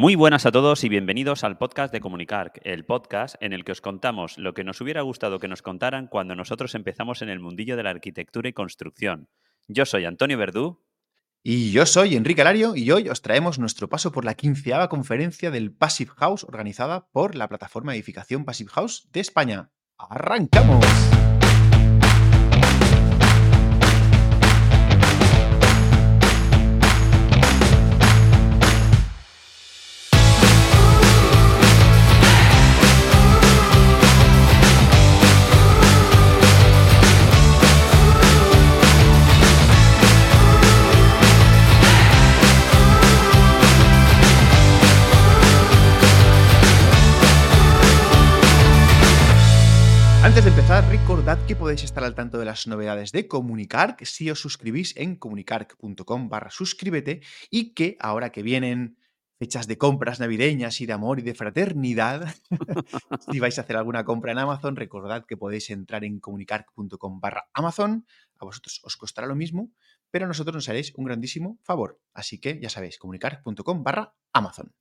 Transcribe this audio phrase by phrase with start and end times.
[0.00, 3.72] Muy buenas a todos y bienvenidos al podcast de Comunicar, el podcast en el que
[3.72, 7.38] os contamos lo que nos hubiera gustado que nos contaran cuando nosotros empezamos en el
[7.38, 9.28] mundillo de la arquitectura y construcción.
[9.68, 10.82] Yo soy Antonio Verdú.
[11.42, 15.50] Y yo soy Enrique Alario y hoy os traemos nuestro paso por la quinceava conferencia
[15.50, 19.70] del Passive House organizada por la plataforma de edificación Passive House de España.
[19.98, 20.82] ¡Arrancamos!
[51.70, 56.50] Podéis estar al tanto de las novedades de Comunicar si os suscribís en comunicar.com barra
[56.50, 58.98] suscríbete y que ahora que vienen
[59.38, 62.34] fechas de compras navideñas y de amor y de fraternidad,
[63.30, 67.48] si vais a hacer alguna compra en Amazon, recordad que podéis entrar en comunicar.com barra
[67.54, 68.04] Amazon,
[68.40, 69.70] a vosotros os costará lo mismo,
[70.10, 72.00] pero a nosotros nos haréis un grandísimo favor.
[72.12, 74.74] Así que ya sabéis, comunicar.com barra Amazon.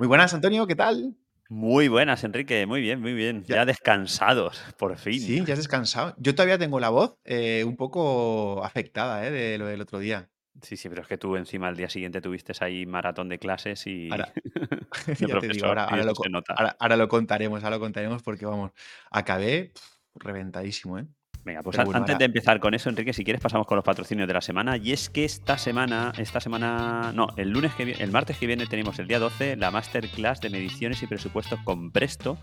[0.00, 1.16] Muy buenas, Antonio, ¿qué tal?
[1.52, 2.64] Muy buenas, Enrique.
[2.64, 3.44] Muy bien, muy bien.
[3.44, 3.64] Ya, Ya.
[3.66, 5.20] descansados, por fin.
[5.20, 6.14] Sí, ya has descansado.
[6.16, 10.30] Yo todavía tengo la voz eh, un poco afectada eh, de lo del otro día.
[10.62, 13.86] Sí, sí, pero es que tú encima al día siguiente tuviste ahí maratón de clases
[13.86, 14.32] y Ahora,
[15.20, 16.14] ya te digo, ahora, lo,
[16.56, 18.70] ahora- ahora contaremos, ahora lo contaremos porque vamos,
[19.10, 19.72] acabé
[20.14, 21.06] reventadísimo, ¿eh?
[21.44, 24.34] Venga, pues antes de empezar con eso, Enrique, si quieres pasamos con los patrocinios de
[24.34, 24.76] la semana.
[24.76, 28.66] Y es que esta semana, esta semana, no, el lunes que el martes que viene
[28.66, 32.38] tenemos el día 12 la masterclass de mediciones y presupuestos con Presto.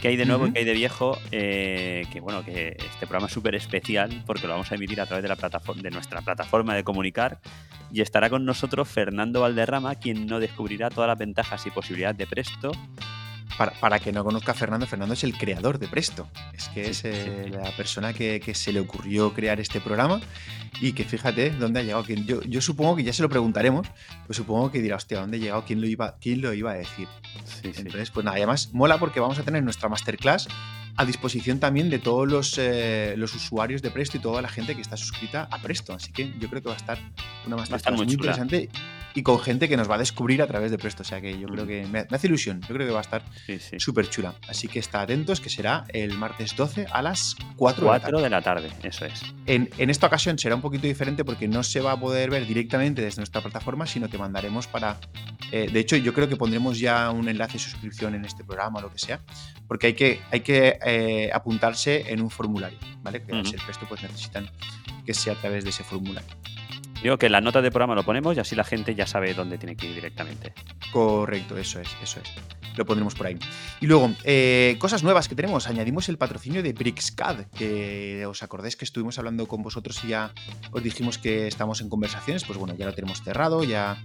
[0.00, 0.52] que hay de nuevo y Ujú.
[0.54, 1.18] que hay de viejo?
[1.32, 5.04] Eh, que bueno, que este programa es súper especial porque lo vamos a emitir a
[5.04, 7.40] través de la plataforma, de nuestra plataforma de comunicar.
[7.92, 12.26] Y estará con nosotros Fernando Valderrama, quien nos descubrirá todas las ventajas y posibilidades de
[12.26, 12.72] Presto.
[13.58, 16.28] Para, para que no conozca a Fernando, Fernando es el creador de Presto.
[16.54, 17.50] Es que Sí, es eh, sí.
[17.50, 20.20] la persona que, que se le ocurrió crear este programa
[20.80, 22.04] y que fíjate dónde ha llegado.
[22.06, 23.86] Yo, yo supongo que ya se lo preguntaremos,
[24.26, 25.64] pues supongo que dirá, hostia, ¿dónde ha llegado?
[25.66, 27.08] ¿Quién lo iba, quién lo iba a decir?
[27.44, 27.72] Sí.
[27.76, 30.48] Entonces, pues nada, y además mola porque vamos a tener nuestra masterclass
[30.96, 34.74] a disposición también de todos los, eh, los usuarios de Presto y toda la gente
[34.74, 35.94] que está suscrita a Presto.
[35.94, 36.98] Así que yo creo que va a estar
[37.46, 38.68] una estar masterclass muy interesante
[39.14, 41.02] y con gente que nos va a descubrir a través de Presto.
[41.02, 42.60] O sea que yo creo que me, hace ilusión.
[42.62, 43.78] Yo creo que va a estar sí, sí.
[43.78, 44.34] súper chula.
[44.48, 48.12] Así que está atentos, que será el martes 12 a las 4 de la tarde.
[48.12, 49.22] 4 de la tarde, eso es.
[49.46, 52.46] En, en esta ocasión será un poquito diferente porque no se va a poder ver
[52.46, 54.98] directamente desde nuestra plataforma, sino que mandaremos para...
[55.52, 58.78] eh, de hecho, yo creo que pondremos ya un enlace de suscripción en este programa
[58.78, 59.20] o lo que sea,
[59.66, 63.22] porque hay que, hay que eh, apuntarse en un formulario, ¿vale?
[63.22, 63.50] Que al Ujú.
[63.50, 64.50] ser Presto pues necesitan
[65.04, 66.28] que sea a través de ese formulario.
[67.02, 69.56] Digo que las notas de programa lo ponemos y así la gente ya sabe dónde
[69.56, 70.52] tiene que ir directamente.
[70.92, 72.30] Correcto, eso es, eso es.
[72.76, 73.38] Lo pondremos por ahí.
[73.80, 75.66] Y luego, eh, cosas nuevas que tenemos.
[75.66, 80.32] Añadimos el patrocinio de BricsCAD, que os acordáis que estuvimos hablando con vosotros y ya
[80.70, 82.44] os dijimos que estamos en conversaciones.
[82.44, 83.96] Pues bueno, ya lo tenemos cerrado, ya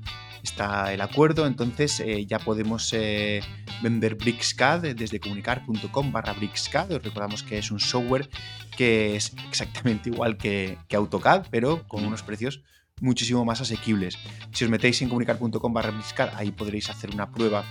[0.41, 1.45] está el acuerdo.
[1.47, 3.41] Entonces eh, ya podemos eh,
[3.83, 6.93] vender BricsCAD desde comunicar.com barra BricsCAD.
[6.93, 8.29] Os recordamos que es un software
[8.77, 12.63] que es exactamente igual que, que AutoCAD, pero con unos precios
[13.01, 14.17] muchísimo más asequibles.
[14.51, 15.93] Si os metéis en comunicar.com barra
[16.35, 17.65] ahí podréis hacer una prueba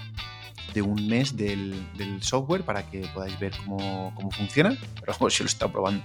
[0.73, 1.75] de un mes del,
[2.21, 4.77] software para que podáis ver cómo, cómo funciona.
[5.01, 6.03] Pero vamos, yo lo he estado probando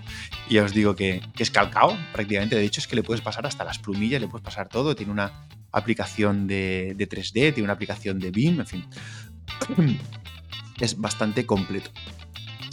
[0.47, 2.55] y ya os digo que, que es calcao prácticamente.
[2.55, 4.95] De hecho, es que le puedes pasar hasta las plumillas, le puedes pasar todo.
[4.95, 8.85] Tiene una aplicación de, de 3D, tiene una aplicación de BIM, en fin.
[10.79, 11.91] Es bastante completo.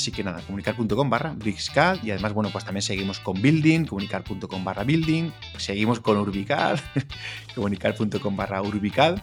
[0.07, 4.63] Así que nada, comunicar.com barra BricsCAD y además, bueno, pues también seguimos con Building, comunicar.com
[4.63, 6.79] barra Building, seguimos con Urbicad,
[7.57, 9.19] comunicar.com barra Urbicad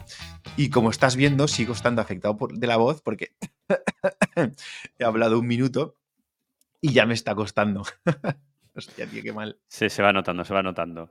[0.58, 3.34] y como estás viendo, sigo estando afectado por, de la voz porque
[4.98, 5.96] he hablado un minuto
[6.82, 7.82] y ya me está costando.
[8.76, 9.58] Hostia, tío, qué mal.
[9.66, 11.10] Se, se va notando, se va notando.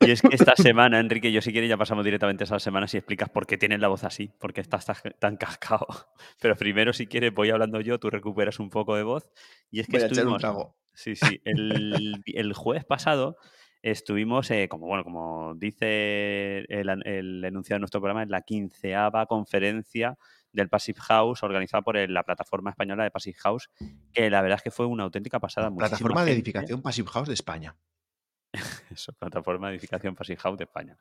[0.00, 2.86] Y es que esta semana, Enrique, yo si quieres ya pasamos directamente a esa semana
[2.86, 4.86] si explicas por qué tienes la voz así, por qué estás
[5.18, 5.86] tan, cascado.
[6.40, 9.30] Pero primero, si quieres, voy hablando yo, tú recuperas un poco de voz.
[9.70, 10.76] Y es que Voy a echar un estuvimos, trago.
[10.94, 13.36] sí, sí, el, el jueves pasado
[13.82, 19.26] estuvimos, eh, como bueno, como dice el, el enunciado de nuestro programa, en la quinceava
[19.26, 20.16] conferencia
[20.52, 23.68] del Passive House organizada por el- la plataforma española de Passive House,
[24.12, 25.70] que la verdad es que fue una auténtica pasada.
[25.74, 26.40] Plataforma de gente.
[26.40, 27.76] edificación Passive House de España.
[28.94, 30.96] Eso, plataforma de edificación Passive House de España.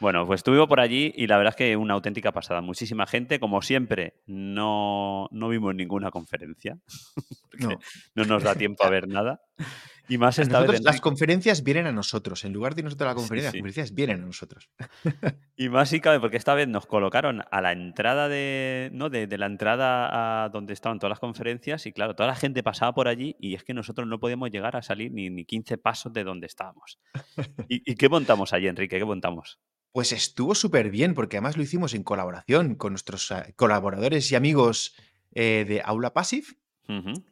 [0.00, 2.60] Bueno, pues estuve por allí y la verdad es que una auténtica pasada.
[2.60, 6.78] Muchísima gente, como siempre, no, no vimos ninguna conferencia.
[7.58, 7.70] No.
[8.14, 9.40] no nos da tiempo a ver nada.
[10.08, 12.44] Y más esta vez, Nosotros, las conferencias vienen a nosotros.
[12.44, 14.70] En lugar de nosotros a la Sí, conferencia, las conferencias vienen a nosotros.
[15.56, 19.08] Y más si cabe, porque esta vez nos colocaron a la entrada de, ¿no?
[19.08, 22.62] de, de la entrada a donde estaban todas las conferencias y claro, toda la gente
[22.62, 25.78] pasaba por allí y es que nosotros no podíamos llegar a salir ni, ni 15
[25.78, 27.00] pasos de donde estábamos.
[27.68, 28.98] ¿Y, y qué montamos allí, Enrique?
[28.98, 29.58] ¿Qué montamos?
[29.92, 34.34] Pues estuvo súper bien, porque además lo hicimos en colaboración con nuestros eh, colaboradores y
[34.34, 34.94] amigos
[35.32, 36.46] eh, de Aula Passive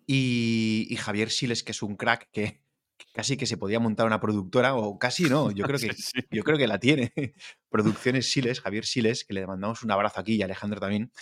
[0.06, 2.60] Y, y Javier Siles, que es un crack que,
[2.96, 6.20] que casi que se podía montar una productora, o casi no, yo creo que, sí.
[6.30, 7.12] yo creo que la tiene.
[7.68, 11.12] Producciones Siles, Javier Siles, que le mandamos un abrazo aquí y a Alejandro también.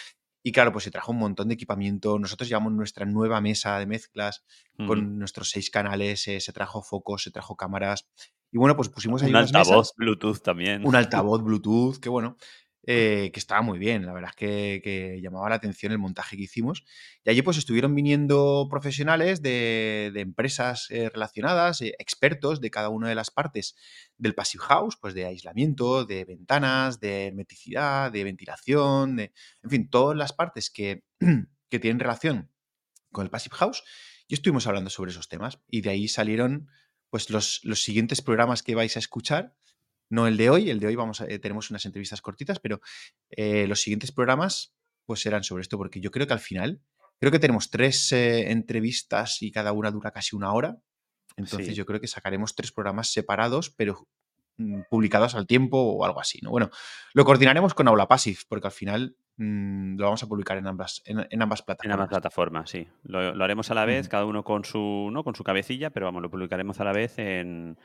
[0.44, 2.18] Y claro, pues se trajo un montón de equipamiento.
[2.18, 4.42] Nosotros llevamos nuestra nueva mesa de mezclas
[4.86, 8.08] con nuestros seis canales, eh, se trajo focos, se trajo cámaras.
[8.50, 10.84] Y bueno, pues pusimos ahí Un unas altavoz mesas, Bluetooth también.
[10.84, 12.36] un altavoz Bluetooth, que bueno,
[12.84, 14.06] eh, que estaba muy bien.
[14.06, 16.84] La verdad es que, llamaba la atención el montaje que hicimos.
[17.24, 22.88] Y allí pues estuvieron viniendo profesionales de, de empresas eh, relacionadas, eh, expertos de cada
[22.88, 23.76] una de las partes
[24.18, 29.32] del Passive House, pues de aislamiento, de ventanas, de hermeticidad, de ventilación, de,
[29.62, 31.04] en fin, todas las partes que,
[31.70, 32.50] que tienen relación
[33.12, 33.84] con el Passive House
[34.26, 35.60] y estuvimos hablando sobre esos temas.
[35.68, 36.68] Y de ahí salieron
[37.10, 39.54] pues los, los siguientes programas que vais a escuchar.
[40.12, 42.80] No el de hoy, el de hoy vamos a, eh, tenemos unas entrevistas cortitas, pero
[43.30, 44.74] eh, los siguientes programas
[45.06, 46.80] pues serán sobre esto, porque yo creo que al final,
[47.18, 50.76] creo que tenemos tres eh, entrevistas y cada una dura casi una hora.
[51.36, 51.74] Entonces Sí.
[51.74, 54.06] yo creo que sacaremos tres programas separados, pero
[54.58, 56.50] mm, publicados al tiempo o algo así, ¿no?
[56.50, 56.68] Bueno,
[57.14, 61.00] lo coordinaremos con Aula Passive, porque al final mm, lo vamos a publicar en ambas,
[61.06, 61.94] en, en ambas En plataformas.
[61.94, 62.86] ambas plataformas, sí.
[63.04, 65.24] Lo, lo haremos a la vez, cada uno con su, ¿no?
[65.24, 67.78] con su cabecilla, pero vamos, lo publicaremos a la vez en,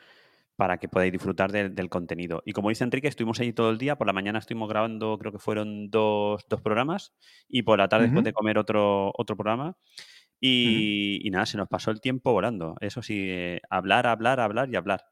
[0.58, 2.42] para que podáis disfrutar del- del contenido.
[2.46, 3.96] Y como dice Enrique, estuvimos allí todo el día.
[3.98, 7.14] Por la mañana estuvimos grabando, creo que fueron dos, dos programas.
[7.48, 9.78] Y por la tarde, después de comer, otro, otro programa.
[10.42, 12.76] y nada, se nos pasó el tiempo volando.
[12.82, 15.04] Eso sí, eh, hablar, hablar, hablar y hablar.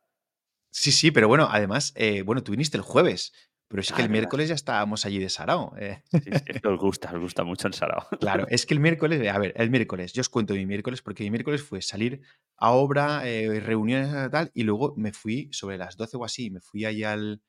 [0.72, 3.34] Sí, sí, pero bueno, además, eh, bueno, tú viniste el jueves,
[3.68, 4.12] pero es Ah, que el verdad.
[4.12, 5.76] miércoles ya estábamos allí de sarao.
[5.78, 6.04] eh.
[6.12, 8.08] Sí, es que os gusta, os gusta mucho el sarao.
[8.20, 11.24] Claro, es que el miércoles, a ver, el miércoles, yo os cuento mi miércoles, porque
[11.24, 12.22] mi miércoles fue salir
[12.58, 16.50] a obra, eh, reuniones y tal, y luego me fui sobre las 12 o así,
[16.52, 17.42] me fui ahí al,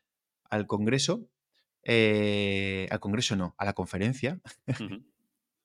[0.50, 1.28] al congreso,
[1.84, 4.40] eh, al congreso no, a la conferencia,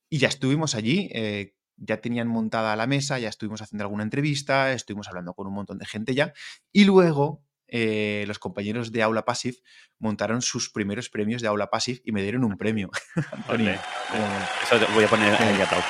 [0.09, 4.71] y ya estuvimos allí, eh, ya tenían montada la mesa, ya estuvimos haciendo alguna entrevista,
[4.73, 6.33] estuvimos hablando con un montón de gente ya,
[6.71, 9.57] y luego eh, los compañeros de Aula Passive
[9.97, 12.91] montaron sus primeros premios de Aula Passive y me dieron un premio.
[13.31, 13.79] Antonio, Ole,
[14.11, 14.43] ¿cómo- ole.
[14.63, 15.43] Eso te voy a poner Sí.
[15.43, 15.81] ahí atado.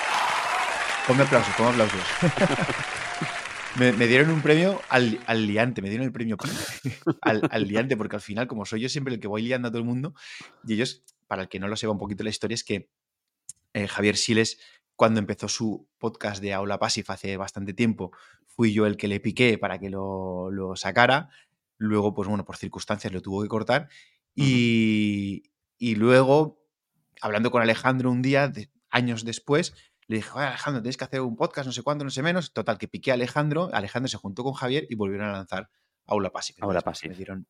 [1.07, 2.01] ponme aplausos, ponme aplausos.
[3.79, 6.37] me, me dieron un premio al, al liante, me dieron el premio
[7.21, 9.71] al, al liante, porque al final, como soy yo siempre el que voy liando a
[9.71, 10.13] todo el mundo,
[10.65, 12.89] y ellos, para el que no lo sepa un poquito la historia, es que
[13.73, 14.59] eh, Javier Siles,
[14.95, 18.11] cuando empezó su podcast de Aula Passive hace bastante tiempo,
[18.45, 21.29] fui yo el que le piqué para que lo, lo sacara.
[21.81, 23.89] Luego, pues bueno, por circunstancias lo tuvo que cortar.
[24.35, 25.43] Y,
[25.77, 26.63] y luego,
[27.21, 29.73] hablando con Alejandro un día, de- años después,
[30.07, 32.53] le dije, "Oye, Alejandro, tienes que hacer un podcast, no sé cuánto, no sé menos.
[32.53, 33.69] Total, que piqué a Alejandro.
[33.73, 35.69] Alejandro se juntó con Javier y volvieron a lanzar
[36.05, 36.57] Aula Passive.
[36.61, 36.81] Aula.
[37.09, 37.47] Me dieron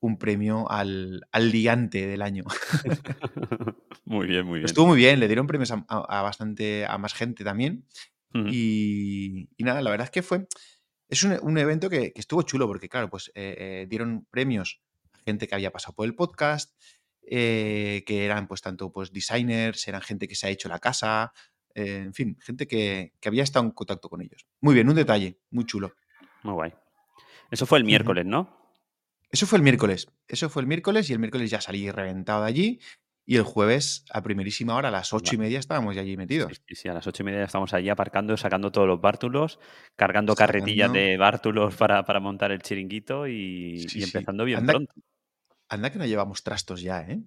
[0.00, 2.44] un premio al, al liante del año.
[4.04, 4.66] muy bien, muy bien.
[4.66, 7.86] Estuvo muy bien, le dieron premios a, a- a bastante, a más gente también.
[8.50, 10.46] Y, y nada, la verdad es que fue,
[11.10, 14.80] es un, un evento que, que estuvo chulo porque, claro, pues eh, eh, dieron premios
[15.12, 16.72] a gente que había pasado por el podcast,
[17.22, 21.32] eh, que eran pues tanto pues designers, eran gente que se ha hecho la casa,
[21.74, 24.46] en fin, gente que, que había estado en contacto con ellos.
[24.60, 25.94] Muy bien, un detalle, muy chulo.
[26.42, 26.74] Muy guay.
[27.50, 28.58] Eso fue el miércoles, ¿no?
[29.30, 32.48] Eso fue el miércoles, eso fue el miércoles y el miércoles ya salí reventado de
[32.48, 32.80] allí
[33.30, 36.16] y el jueves a primerísima hora, a las ocho y media, estábamos ya allí Sí,
[36.16, 36.62] metidos.
[36.66, 39.60] sí, sí, a las ocho y media ya estamos allí aparcando, sacando todos los bártulos,
[39.94, 44.02] cargando carretillas de bártulos para, para montar el chiringuito y, Sí, y sí.
[44.02, 44.94] empezando bien Anda- pronto.
[45.68, 47.20] Anda que no llevamos trastos ya, ¿eh?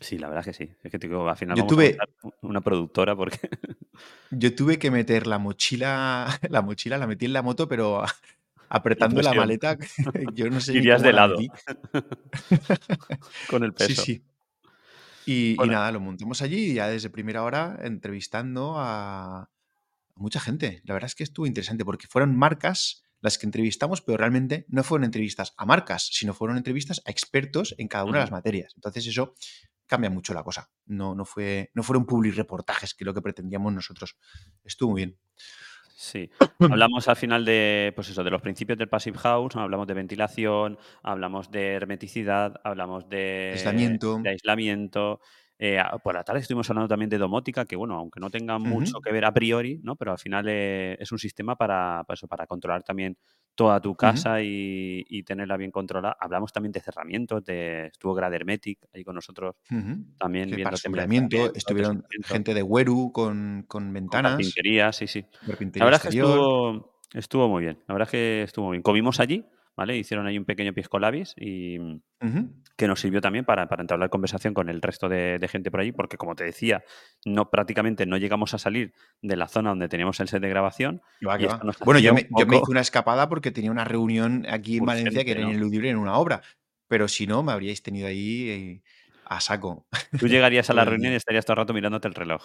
[0.00, 0.70] Sí, la verdad que sí.
[0.82, 3.38] Es que te digo, al final Yo vamos tuve- a una productora porque
[4.30, 8.04] Yo tuve que meter la mochila, la mochila la metí en la moto, pero
[8.70, 9.76] apretando la maleta,
[10.32, 11.36] yo no sé irías de la lado
[13.46, 14.02] con el Sí, peso.
[14.02, 14.22] sí.
[15.26, 19.50] Y, nada, lo montamos allí y ya desde primera hora entrevistando a,
[20.16, 20.82] mucha gente.
[20.84, 24.82] La verdad es que estuvo interesante porque fueron marcas las que entrevistamos, pero realmente no
[24.82, 28.72] fueron entrevistas a marcas, sino fueron entrevistas a expertos en cada una de las materias.
[28.74, 29.34] Entonces eso
[29.86, 30.70] cambia mucho la cosa.
[30.86, 34.16] No, no, fue, no fueron public reportajes, que es lo que pretendíamos nosotros.
[34.64, 35.18] Estuvo muy bien.
[36.02, 36.28] Sí.
[36.80, 40.76] Hablamos al final de, pues eso, de los principios del Passive House, hablamos de ventilación,
[41.02, 44.18] hablamos de hermeticidad, hablamos de Aislamiento.
[44.18, 45.20] de aislamiento,
[45.64, 49.00] Eh, por la tarde estuvimos hablando también de domótica, que bueno, aunque no tenga mucho
[49.00, 49.94] que ver a priori, ¿no?
[49.94, 53.16] Pero al final eh, es un sistema para, para eso, para controlar también
[53.54, 56.16] toda tu casa y, y tenerla bien controlada.
[56.18, 59.56] Hablamos también de cerramientos, de, estuvo Gradermetic ahí con nosotros
[60.18, 60.64] también Que
[61.06, 65.24] viendo estuvieron gente de Weru con, con con ventanas, carpintería, sí, sí.
[65.46, 67.78] La verdad es que estuvo, estuvo muy bien.
[67.86, 68.82] La verdad es que estuvo muy bien.
[68.82, 69.44] Comimos allí,
[69.76, 69.96] ¿vale?
[69.96, 72.52] Hicieron ahí un pequeño pisco labis y Ujú.
[72.76, 75.80] que nos sirvió también para, para entablar conversación con el resto de, de gente por
[75.80, 76.84] allí, porque como te decía,
[77.24, 81.02] no prácticamente no llegamos a salir de la zona donde teníamos el set de grabación
[81.26, 81.46] va, y
[81.84, 84.84] Bueno, yo me, un yo me hice una escapada porque tenía una reunión aquí en
[84.84, 85.50] Valencia que era ¿no?
[85.50, 86.42] ineludible en una obra.
[86.88, 88.82] Pero si no, me habríais tenido ahí eh,
[89.24, 89.86] a saco
[90.18, 92.42] Tú llegarías a la reunión y estarías todo el rato mirándote el reloj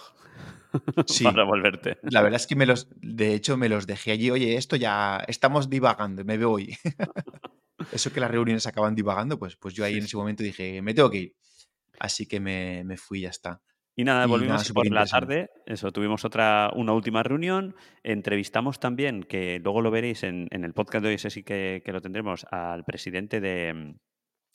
[1.22, 1.98] para volverte.
[2.02, 4.30] la verdad es que me los, de hecho, me los dejé allí.
[4.30, 6.76] Oye, esto ya estamos divagando, me voy.
[7.92, 10.82] Eso que las reuniones acaban divagando, pues, pues yo ahí Sí, en ese momento dije,
[10.82, 11.36] me tengo que ir.
[12.00, 13.62] Así que me, me fui y ya está.
[13.96, 17.74] Y nada, Y volvimos por la tarde, eso, tuvimos otra, una última reunión.
[18.04, 21.82] Entrevistamos también, que luego lo veréis en, en el podcast de hoy, ese sí que,
[21.84, 23.96] que lo tendremos, al presidente de,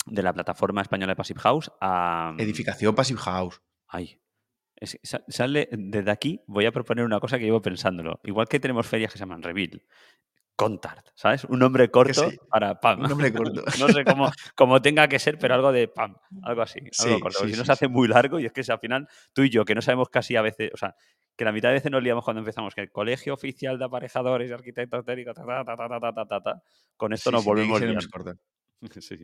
[0.05, 1.71] de la plataforma española de Passive House.
[1.81, 3.61] A, Edificación Passive House.
[3.87, 4.19] ay,
[4.83, 8.19] Sale, desde aquí voy a proponer una cosa que llevo pensándolo.
[8.23, 9.81] Igual que tenemos ferias que se llaman Reveal,
[10.55, 11.45] Contart, ¿sabes?
[11.45, 13.01] Un nombre corto para PAM.
[13.01, 13.63] Un nombre corto.
[13.79, 16.79] no sé cómo, cómo, tenga que ser, pero algo de PAM, algo así.
[16.99, 17.47] Algo corto.
[17.47, 19.73] Si no se hace muy largo y es que al final tú y yo, que
[19.73, 20.95] no sabemos casi a veces, o sea,
[21.35, 24.49] que la mitad de veces nos liamos cuando empezamos, que el colegio oficial de aparejadores,
[24.49, 26.61] y arquitectos técnicos, ta,
[26.95, 27.85] con esto nos volvemos a
[28.99, 29.15] Sí.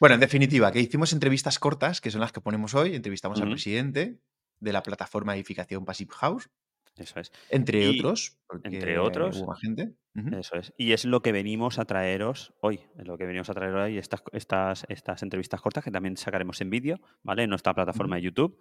[0.00, 3.48] Bueno, en definitiva, que hicimos entrevistas cortas, que son las que ponemos hoy, entrevistamos al
[3.48, 4.18] presidente,
[4.64, 6.50] de la plataforma de edificación Passive House,
[6.96, 7.32] Eso es.
[7.50, 9.94] entre Y otros, entre otros, hubo gente.
[10.32, 10.72] Eso es.
[10.76, 12.80] Y es lo que venimos a traeros hoy.
[12.98, 16.60] Es lo que venimos a traer hoy, estas, estas, estas entrevistas cortas que también sacaremos
[16.60, 17.44] en vídeo, ¿vale?
[17.44, 18.58] En nuestra plataforma de YouTube.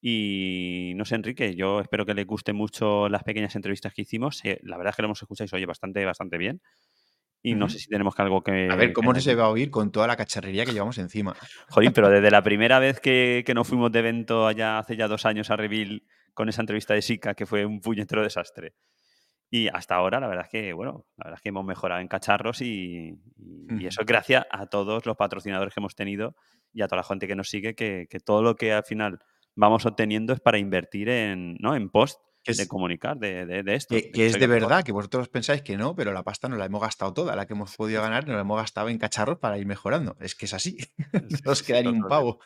[0.00, 4.44] Y no sé, Enrique, yo espero que les guste mucho las pequeñas entrevistas que hicimos.
[4.44, 6.60] Eh, la verdad es que lo hemos escuchado oye bastante, bastante bien.
[7.42, 9.44] Y no sé si tenemos que algo A ver, que, que ¿cómo no se va
[9.44, 11.34] a oír con toda la cacharrería que llevamos encima?
[11.70, 15.06] Jolín, pero desde la primera vez que, que nos fuimos de evento allá hace ya
[15.06, 16.02] dos años a Reveal
[16.34, 18.74] con esa entrevista de Sika, que fue un puñetero desastre.
[19.48, 22.08] Y hasta ahora, la verdad es que, bueno, la verdad es que hemos mejorado en
[22.08, 23.14] cacharros y,
[23.78, 26.34] y- eso es gracias a todos los patrocinadores que hemos tenido
[26.72, 29.20] y a toda la gente que nos sigue, que, que todo lo que al final
[29.54, 31.76] vamos obteniendo es para invertir en, ¿no?
[31.76, 34.60] en post Que de es, comunicar de, de, de esto, que, es de mejor.
[34.62, 37.36] verdad, que vosotros pensáis que no, pero la pasta nos la hemos gastado toda.
[37.36, 40.16] La que hemos podido ganar nos la hemos gastado en cacharros para ir mejorando.
[40.20, 40.78] Es que es así.
[40.78, 42.40] Sí, No sí, os sí, queda ni un pavo.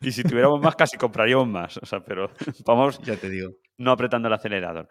[0.00, 1.76] Y si tuviéramos más, casi compraríamos más.
[1.78, 2.30] O sea, pero
[2.66, 3.50] vamos Ya te digo.
[3.78, 4.88] no apretando el acelerador.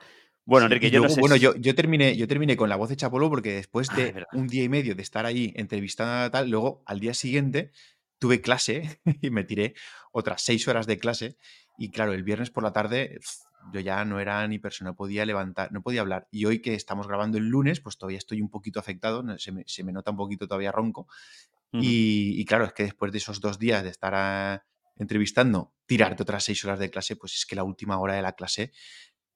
[0.47, 1.41] Bueno, Enrique, yo no luego, sé bueno, si...
[1.41, 4.25] yo, yo, terminé, yo terminé con la voz hecha polvo porque después Ah, es de
[4.33, 7.71] un día y medio de estar ahí entrevistando a tal, luego al día siguiente
[8.19, 9.73] tuve clase y me tiré
[10.11, 11.37] otras seis horas de clase.
[11.79, 13.17] Y claro, el viernes por la tarde
[13.71, 16.27] yo ya no era ni persona, no podía levantar, no podía hablar.
[16.31, 19.63] Y hoy que estamos grabando el lunes, pues todavía estoy un poquito afectado, se me,
[19.67, 21.07] se me nota un poquito todavía ronco.
[21.73, 24.63] Y, y claro, es que después de esos dos días de estar ah,
[24.95, 28.31] entrevistando, tirarte otras seis horas de clase, pues es que la última hora de la
[28.33, 28.71] clase,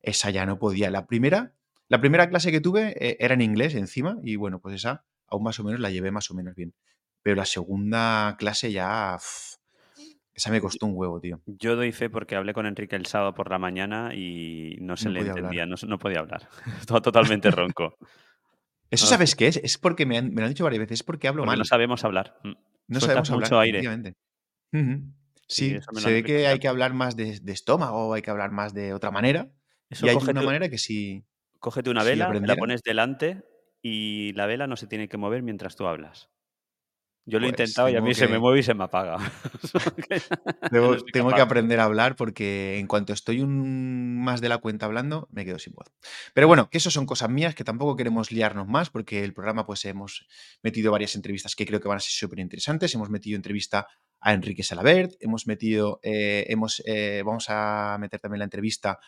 [0.02, 0.90] esa ya no podía.
[0.90, 1.54] La primera,
[1.90, 5.44] la primera clase que tuve eh, era en inglés encima, y bueno, pues esa aún
[5.44, 6.74] más o menos la llevé más o menos bien.
[7.22, 9.18] Pero la segunda clase ya,
[10.40, 11.42] esa me costó un huevo, tío.
[11.46, 15.10] Yo doy fe porque hablé con Enrique el sábado por la mañana y no se
[15.10, 16.48] No le entendía, no, no podía hablar.
[16.80, 17.96] Estaba totalmente ronco.
[18.90, 19.58] Eso No, sabes qué es?
[19.58, 21.64] Es porque me, han- me lo han dicho varias veces, es porque hablo porque no
[21.64, 21.68] mal.
[21.68, 22.40] sabemos hablar.
[22.44, 22.50] Mm.
[22.88, 23.80] No Sueltas sabemos hablar, mucho aire.
[23.80, 24.16] efectivamente.
[24.74, 25.14] Ujú.
[25.48, 28.52] Sí, Sí, se ve que hay que hablar más de, de estómago, hay que hablar
[28.52, 29.50] más de otra manera.
[29.90, 31.26] Eso Y hay cógete, una manera que sí,
[31.60, 33.44] cógete una si vela, la pones delante
[33.82, 36.30] y la vela no se tiene que mover mientras tú hablas.
[37.30, 39.18] Yo lo he pues intentado y a mí se me mueve y se me apaga.
[40.72, 44.86] no tengo, que aprender a hablar porque en cuanto estoy un más de la cuenta
[44.88, 45.88] hablando, me quedo sin voz.
[46.34, 49.66] Pero bueno, que eso son cosas mías que tampoco queremos liarnos más porque el programa
[49.66, 50.28] pues hemos
[50.64, 52.94] metido varias entrevistas que creo que van a ser súper interesantes.
[52.96, 53.88] Hemos metido entrevista
[54.22, 59.00] a Enrique Salabert, hemos metido, eh, hemos, eh, vamos a meter también la entrevista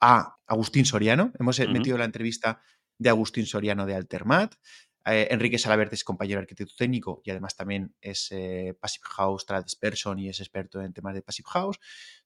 [0.00, 1.32] a Agustín Soriano.
[1.38, 2.60] Hemos eh, metido la entrevista
[2.98, 4.54] de Agustín Soriano de Altermat.
[5.04, 10.18] Eh, Enrique Salabert es compañero arquitecto técnico y además también es eh, Passive House Tradesperson
[10.18, 11.78] y es experto en temas de Passive House.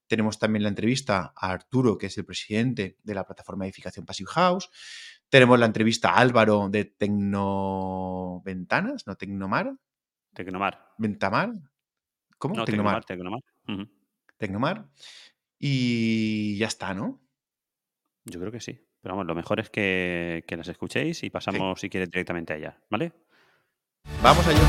[0.07, 4.05] Tenemos también la entrevista a Arturo, que es el presidente de la plataforma de edificación
[4.05, 4.69] Passive House.
[5.29, 9.73] Tenemos la entrevista a Álvaro de Tecnoventanas, no Tecnomar,
[10.33, 10.93] Tecnomar.
[10.97, 11.53] Ventamar.
[12.37, 12.55] ¿Cómo?
[12.55, 13.05] No, Tecnomar.
[13.05, 13.41] Tecnomar.
[14.37, 14.89] Tecnomar.
[15.59, 17.21] Y ya está, ¿no?
[18.25, 18.85] Yo creo que sí.
[19.03, 21.29] Pero vamos, lo mejor es que, que las escuchéis y Sí.
[21.29, 23.11] pasamos, si quieres, directamente a ellas, ¿vale?
[24.21, 24.59] Vamos allá.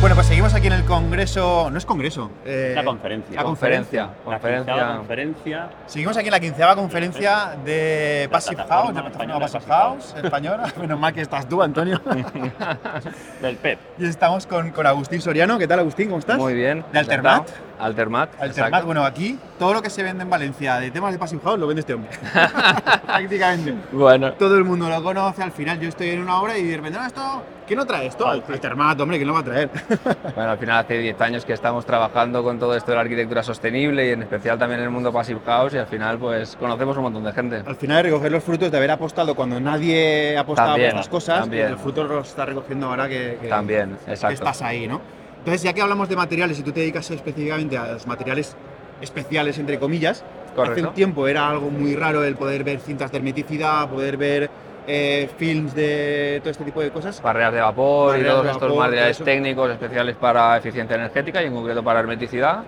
[0.00, 1.70] Bueno, pues seguimos aquí en el congreso.
[1.70, 2.30] No es congreso.
[2.44, 3.36] eh, La conferencia.
[3.36, 4.02] La conferencia.
[4.02, 4.72] La Conferencia.
[4.74, 5.70] quinceava conferencia.
[5.86, 10.72] Seguimos aquí en la quinceava conferencia de Passive House, la plataforma Passive House española.
[10.80, 12.00] Menos mal que estás tú, Antonio.
[13.42, 13.78] del PEP.
[13.98, 15.58] y estamos con, con Agustín Soriano.
[15.58, 16.08] ¿Qué tal, Agustín?
[16.08, 16.36] ¿Cómo estás?
[16.36, 16.84] Muy bien.
[16.92, 17.48] ¿De Altermat?
[17.78, 18.30] Altermat.
[18.34, 18.86] Altermat, exacto.
[18.86, 21.66] bueno, aquí todo lo que se vende en Valencia de temas de Passive House lo
[21.66, 22.10] vende este hombre.
[23.06, 23.74] Prácticamente.
[23.92, 26.76] Bueno, Todo el mundo lo conoce, al final yo estoy en una obra y de
[26.76, 28.26] repente, "No, esto, ¿quién no trae esto?
[28.28, 29.70] Altermat, hombre, ¿quién lo va a traer?
[30.34, 33.42] bueno, al final hace 10 años que estamos trabajando con todo esto de la arquitectura
[33.42, 36.96] sostenible y en especial también en el mundo Passive House y al final pues conocemos
[36.96, 37.62] un montón de gente.
[37.66, 41.40] Al final recoger los frutos de haber apostado cuando nadie apostaba También, por estas cosas,
[41.40, 41.66] también.
[41.68, 44.34] el fruto lo está recogiendo ahora que, que- También, que exacto.
[44.34, 45.00] estás ahí, ¿no?
[45.44, 48.56] Entonces, ya que hablamos de materiales y tú te dedicas específicamente a los materiales
[49.02, 50.24] especiales, entre comillas,
[50.56, 54.48] hace un tiempo era algo muy raro el poder ver cintas de hermeticidad, poder ver
[54.86, 57.20] eh, films de todo este tipo de cosas.
[57.20, 61.42] Barreras de vapor Barreras y todos de estos vapor, materiales técnicos especiales para eficiencia energética
[61.42, 62.64] y en concreto para hermeticidad.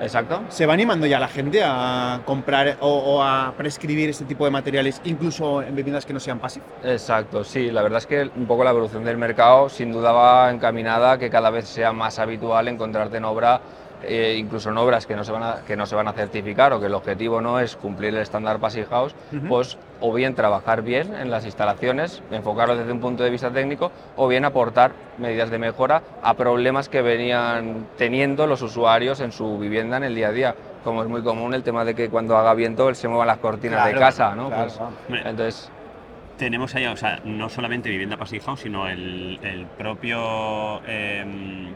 [0.00, 0.42] Exacto.
[0.48, 4.50] ¿Se va animando ya la gente a comprar o, o a prescribir este tipo de
[4.50, 6.68] materiales, incluso en bebidas que no sean pasivas?
[6.84, 10.50] Exacto, sí, la verdad es que un poco la evolución del mercado sin duda va
[10.50, 13.60] encaminada a que cada vez sea más habitual encontrarte en obra,
[14.02, 16.72] eh, incluso en obras que no, se van a, que no se van a certificar
[16.72, 19.14] o que el objetivo no es cumplir el estándar Passive House,
[19.48, 23.90] pues o bien trabajar bien en las instalaciones, enfocarlo desde un punto de vista técnico,
[24.16, 29.58] o bien aportar medidas de mejora a problemas que venían teniendo los usuarios en su
[29.58, 30.54] vivienda en el día a día.
[30.84, 33.84] Como es muy común el tema de que cuando haga viento se muevan las cortinas
[33.86, 34.48] de casa, ¿no?
[34.48, 35.28] claro, Pues, claro.
[35.28, 35.70] Entonces,
[36.38, 41.72] Tenemos allá, o sea, no solamente vivienda passive house, sino el, el propio em,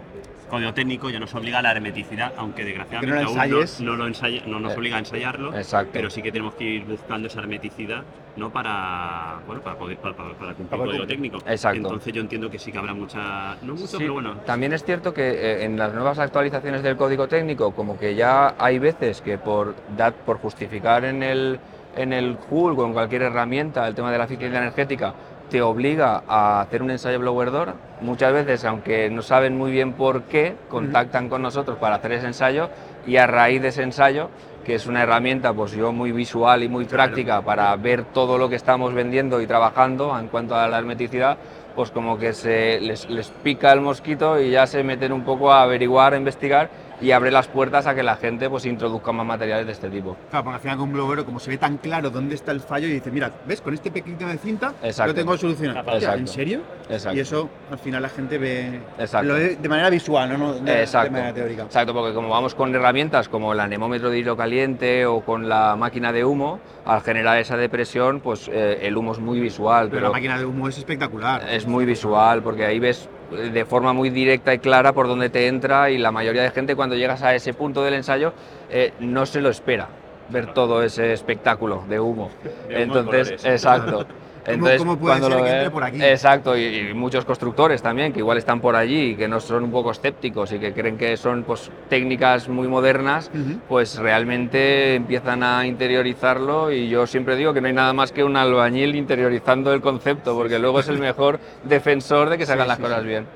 [0.50, 4.07] código técnico ya nos obliga a la hermeticidad, aunque desgraciadamente lo aún no, no lo
[4.09, 5.90] ensaya- no nos Eh, obliga a ensayarlo, exacto.
[5.95, 8.02] pero sí que tenemos que ir buscando esa hermeticidad
[8.37, 11.38] no para, bueno, para, poder, para, para- para cumplir el código técnico.
[11.47, 11.76] Exacto.
[11.78, 14.85] Entonces yo entiendo que sí que habrá mucha, no mucho, Sí, pero bueno, También es
[14.85, 19.21] cierto que eh, en las nuevas actualizaciones del código técnico, como que ya hay veces
[19.21, 21.59] que por, dar, por justificar en el,
[21.97, 25.14] en el HUL o en cualquier herramienta el tema de la eficiencia energética,
[25.50, 27.75] te obliga a hacer un ensayo blower door.
[28.00, 32.28] Muchas veces, aunque no saben muy bien por qué, contactan con nosotros para hacer ese
[32.28, 32.71] ensayo
[33.07, 34.30] y a raíz de ese ensayo,
[34.64, 38.49] que es una herramienta pues yo muy visual y muy práctica para ver todo lo
[38.49, 41.36] que estamos vendiendo y trabajando en cuanto a la hermeticidad,
[41.75, 45.52] pues como que se les, les pica el mosquito y ya se meten un poco
[45.52, 49.26] a averiguar, a investigar y abre las puertas a que la gente pues introduzca más
[49.26, 50.17] materiales de este tipo.
[50.30, 52.60] Claro, porque al final con un bloguero, como se ve tan claro dónde está el
[52.60, 53.60] fallo, y dice, mira, ¿ves?
[53.60, 55.13] Con este pequeño de cinta Exacto.
[55.13, 55.93] lo tengo solucionado.
[55.93, 56.19] Exacto.
[56.19, 56.60] ¿En serio?
[56.89, 57.17] Exacto.
[57.17, 58.80] Y eso al final la gente ve,
[59.23, 61.63] lo ve de manera visual, no, de, de manera teórica.
[61.63, 65.76] Exacto, porque como vamos con herramientas como el anemómetro de hilo caliente o con la
[65.76, 69.89] máquina de humo, al generar esa depresión, pues eh, el humo es muy visual.
[69.91, 71.49] Pero, la máquina de humo es espectacular.
[71.49, 75.47] Es muy visual porque ahí ves de forma muy directa y clara por dónde te
[75.47, 78.32] entra y la mayoría de gente cuando llegas a ese punto del ensayo
[78.71, 79.88] eh, no se lo espera
[80.28, 82.30] ver todo ese espectáculo de humo.
[82.43, 84.06] De humo en Entonces, exacto.
[84.47, 86.03] Entonces, cómo puede cuando ser lo que entre por aquí?
[86.03, 89.65] Exacto, y, y muchos constructores también que igual están por allí y que no son
[89.65, 93.31] un poco escépticos y que creen que son pues, técnicas muy modernas,
[93.69, 98.25] pues realmente empiezan a interiorizarlo y yo siempre digo que no hay nada más que
[98.25, 102.55] un albañil interiorizando el concepto, porque luego es el mejor defensor de que se Sí,
[102.55, 103.26] hagan las cosas bien.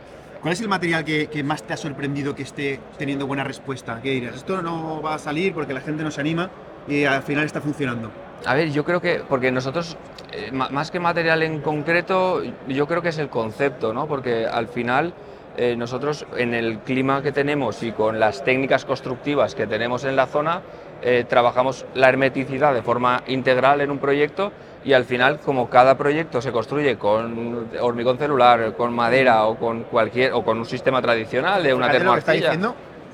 [0.40, 4.00] ¿Cuál es el material que, que más te ha sorprendido que esté teniendo buena respuesta?
[4.02, 4.36] ¿Qué dirías?
[4.36, 6.50] Esto no va a salir porque la gente no se anima
[6.86, 8.10] y al final está funcionando.
[8.46, 9.96] A ver, yo creo que, porque nosotros,
[10.32, 14.06] eh, más que material en concreto, yo creo que es el concepto, ¿no?
[14.06, 15.14] Porque al final
[15.56, 20.16] eh, nosotros en el clima que tenemos y con las técnicas constructivas que tenemos en
[20.16, 20.62] la zona,
[21.02, 24.52] eh, trabajamos la hermeticidad de forma integral en un proyecto
[24.84, 29.84] y al final, como cada proyecto se construye con hormigón celular, con madera o con
[29.84, 32.52] cualquier o con un sistema tradicional de una termoarcilla.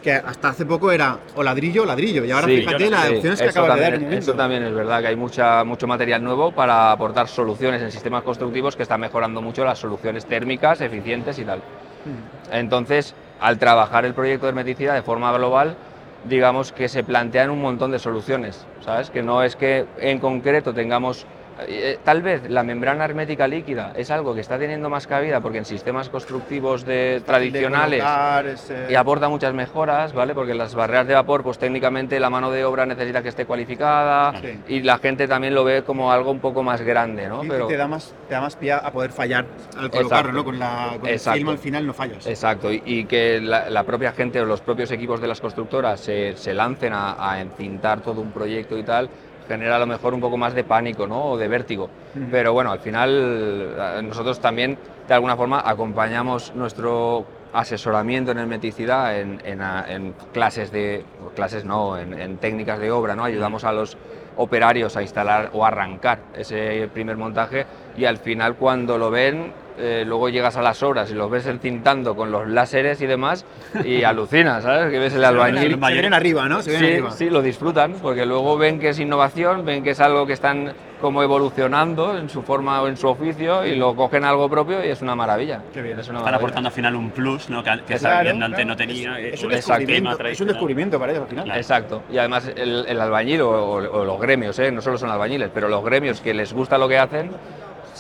[0.02, 3.14] Que hasta hace poco era o ladrillo o ladrillo y ahora Sí, fíjate las sí,
[3.16, 3.90] opciones que acabas de dar.
[3.92, 4.18] también- en.
[4.18, 8.22] Eso también es verdad, que hay mucha, mucho material nuevo para aportar soluciones en sistemas
[8.22, 11.58] constructivos que están mejorando mucho las soluciones térmicas, eficientes y tal.
[11.58, 12.54] Mm.
[12.54, 15.76] Entonces, al trabajar el proyecto de hermeticidad de forma global,
[16.24, 19.10] digamos que se plantean un montón de soluciones, ¿sabes?
[19.10, 21.26] Que no es que en concreto tengamos...
[21.66, 25.58] eh, Tal vez la membrana hermética líquida es algo que está teniendo más cabida porque
[25.58, 30.34] en sistemas constructivos de tradicionales De colocar, ese- y aporta muchas mejoras, ¿vale?
[30.34, 34.32] Porque las barreras de vapor, pues técnicamente la mano de obra necesita que esté cualificada
[34.40, 34.58] Sí.
[34.68, 37.44] y la gente también lo ve como algo un poco más grande, ¿no?
[37.44, 39.44] y Pero te da más te da más pie a poder fallar
[39.76, 40.32] al colocarlo, Exacto.
[40.32, 40.44] ¿no?
[40.44, 42.26] Con, la, con el film al final no fallas.
[42.26, 46.00] Exacto, y, y que la, la propia gente o los propios equipos de las constructoras
[46.00, 49.08] se, se lancen a, a encintar todo un proyecto y tal,
[49.50, 51.24] genera a lo mejor un poco más de pánico, ¿no?
[51.32, 51.90] O de vértigo.
[52.30, 59.18] Pero bueno, al final eh, nosotros también de alguna forma acompañamos nuestro asesoramiento en hermeticidad
[59.18, 63.24] en, en, a- en clases de clases no, en, en técnicas de obra, ¿no?
[63.24, 63.96] Ayudamos a los
[64.36, 70.04] operarios a instalar o arrancar ese primer montaje y al final cuando lo ven eh,
[70.06, 73.44] luego llegas a las obras y los ves encintando con los láseres y demás
[73.84, 74.90] y alucinas, ¿sabes?
[74.90, 76.62] Que ves el albañil Se vienen arriba, ¿no?
[76.62, 77.10] Se vienen Sí, arriba.
[77.12, 80.72] sí, lo disfrutan, porque luego ven que es innovación, ven que es algo que están
[81.00, 84.88] como evolucionando en su forma o en su oficio y lo cogen algo propio y
[84.88, 85.62] es una maravilla.
[85.72, 85.98] Qué bien.
[85.98, 86.36] Es una Están maravilla.
[86.36, 87.62] aportando al final un plus, ¿no?
[87.64, 88.64] Que, que Claro, antes claro.
[88.66, 89.18] no tenía.
[89.18, 89.80] eh, Es un, Exacto.
[89.80, 91.50] sistema descubrimiento, es un descubrimiento para ellos al final.
[91.56, 92.02] Exacto.
[92.12, 94.70] Y además el, el albañil o, o- o los gremios, ¿eh?
[94.70, 97.30] no solo son albañiles, pero los gremios que les gusta lo que hacen,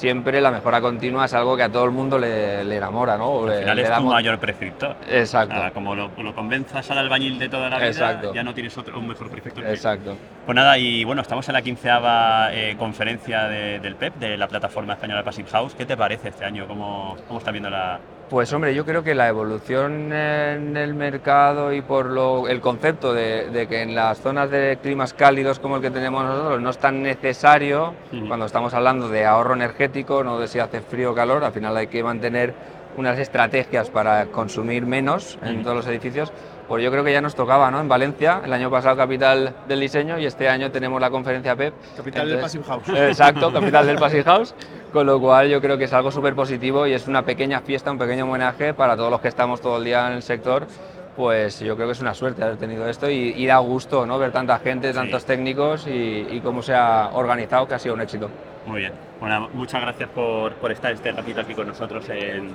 [0.00, 3.44] siempre la mejora continua es algo que a todo el mundo le, le enamora, ¿no?
[3.44, 4.96] Al final le es tu mayor prescriptor.
[5.06, 5.54] Exacto.
[5.74, 8.32] Como lo, lo convenzas al albañil de toda la vida, Exacto.
[8.32, 9.60] ya no tienes otro, un mejor prefecto.
[9.60, 10.16] que- Exacto.
[10.46, 14.48] Pues nada, y bueno, estamos en la quinceava eh, conferencia de- del PEP, de la
[14.48, 15.74] plataforma española Passive House.
[15.74, 16.66] ¿Qué te parece este año?
[16.66, 18.00] ¿Cómo, cómo está viendo la...?
[18.30, 23.12] Pues hombre, yo creo que la evolución en el mercado y por lo, el concepto
[23.12, 26.70] de, de que en las zonas de climas cálidos como el que tenemos nosotros no
[26.70, 27.92] es tan necesario,
[28.28, 31.76] cuando estamos hablando de ahorro energético, no de si hace frío o calor, al final
[31.76, 32.54] hay que mantener
[32.96, 36.32] unas estrategias para consumir menos en todos los edificios.
[36.70, 37.80] Pues yo creo que ya nos tocaba, ¿no?
[37.80, 41.74] En Valencia, el año pasado capital del diseño y este año tenemos la conferencia PEP.
[41.96, 42.88] Capital del Passive House.
[42.94, 44.54] Exacto, capital del Passive House,
[44.92, 47.90] con lo cual yo creo que es algo súper positivo y es una pequeña fiesta,
[47.90, 50.68] un pequeño homenaje para todos los que estamos todo el día en el sector.
[51.16, 54.16] Pues yo creo que es una suerte haber tenido esto y, y da gusto ¿no?
[54.20, 58.02] ver tanta gente, tantos técnicos y, y cómo se ha organizado, que ha sido un
[58.02, 58.30] éxito.
[58.66, 58.92] Muy bien.
[59.18, 62.54] Bueno, muchas gracias por, por estar este ratito aquí con nosotros en,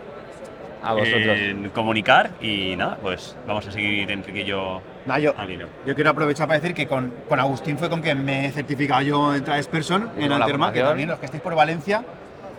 [0.85, 1.25] A vosotros.
[1.37, 5.67] en comunicar y nada, pues vamos a seguir Enrique y yo Nah, yo, al hilo.
[5.85, 9.01] yo quiero aprovechar para decir que con, con Agustín fue con quien me he certificado
[9.01, 10.87] yo en Tradesperson, Y en con la Alterma, que formación.
[10.87, 12.03] también los que estéis por Valencia,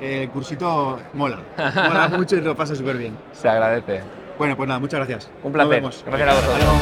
[0.00, 1.38] eh, el cursito mola.
[1.56, 3.16] Mola mucho y lo pasa súper bien.
[3.32, 4.02] Se agradece.
[4.38, 5.30] Bueno, pues nada, muchas gracias.
[5.42, 5.70] Un Nos placer.
[5.70, 6.04] vemos.
[6.06, 6.74] Gracias a vosotros.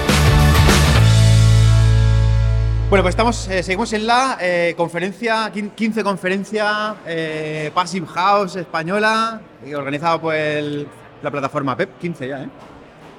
[2.91, 8.57] Bueno, pues estamos, eh, seguimos en la eh, conferencia, quin- 15 conferencia eh, Passive House
[8.57, 10.87] española, eh, organizada por el-
[11.25, 12.49] la plataforma PEP, 15 ya, ¿eh?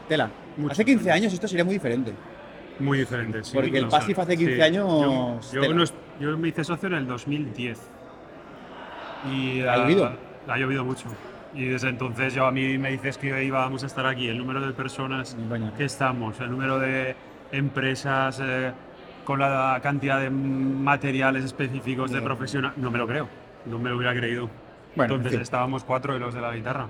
[0.08, 0.30] Tela.
[0.58, 0.72] Mucho.
[0.72, 2.14] Hace 15 años esto sería muy diferente.
[2.80, 3.52] Muy diferente, sí.
[3.54, 4.62] Porque el Passive hace 15 sí.
[4.62, 5.76] años, Yo, yo tela.
[5.76, 7.80] no es- yo me hice socio en el 2010.
[9.32, 10.12] Y ¿Ha llovido?
[10.48, 11.08] Ha llovido mucho.
[11.54, 14.62] Y desde entonces yo a mí me dices que íbamos a estar aquí, el número
[14.66, 15.36] de personas
[15.78, 17.16] que estamos, el número de
[17.52, 18.72] empresas eh,
[19.24, 22.78] con la cantidad de materiales específicos de profesionales.
[22.78, 23.28] No me lo creo,
[23.66, 24.50] no me lo hubiera creído.
[24.96, 25.42] Bueno, en entonces fin.
[25.42, 26.88] estábamos cuatro de los de la guitarra.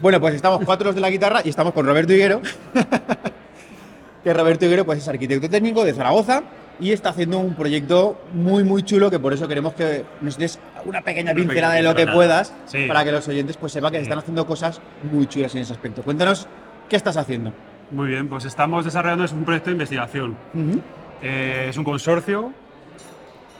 [0.00, 2.40] Bueno, pues estamos cuatro los de la guitarra y estamos con Roberto Higuero.
[4.24, 6.42] que Roberto Higuero pues, es arquitecto técnico de Zaragoza
[6.78, 10.58] y está haciendo un proyecto muy, muy chulo que por eso queremos que nos des
[10.84, 12.86] una pequeña Una pincelada de lo que puedas Sí.
[12.86, 15.72] para que los oyentes pues sepan que se están haciendo cosas muy chulas en ese
[15.72, 16.02] aspecto.
[16.02, 16.46] Cuéntanos
[16.88, 17.52] qué estás haciendo.
[17.90, 20.36] Muy bien, pues estamos desarrollando es un proyecto de investigación.
[21.22, 22.52] Eh, es un consorcio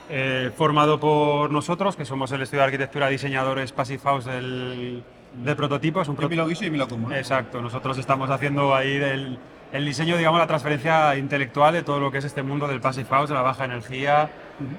[0.09, 5.03] eh, formado por nosotros, que somos el estudio de arquitectura diseñadores Passive House del,
[5.43, 6.01] del prototipo.
[6.01, 7.09] Es un Yo me lo guiso y me lo como.
[7.09, 7.15] ¿no?
[7.15, 9.39] Exacto, nosotros estamos haciendo ahí del,
[9.71, 13.07] el diseño, digamos, la transferencia intelectual de todo lo que es este mundo del Passive
[13.09, 14.29] House, de la baja energía,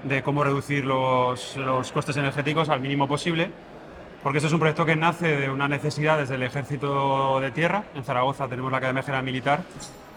[0.05, 3.51] de cómo reducir los, los costes energéticos al mínimo posible.
[4.23, 7.85] Porque esto es un proyecto que nace de una necesidad desde el Ejército de Tierra.
[7.95, 9.61] En Zaragoza tenemos la Academia General Militar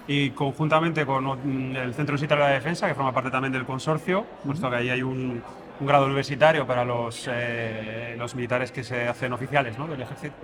[0.08, 3.66] y conjuntamente con mm, el Centro Universitario de la Defensa, que forma parte también del
[3.66, 5.44] consorcio, puesto que ahí hay un,
[5.82, 9.88] un grado universitario para los, eh, los militares que se hacen oficiales ¿no?
[9.88, 10.36] del ejército,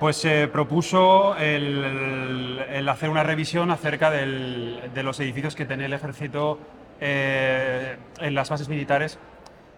[0.00, 5.84] pues se propuso el, el hacer una revisión acerca del- de los edificios que tiene
[5.86, 6.58] el ejército
[7.00, 9.18] eh, en las bases militares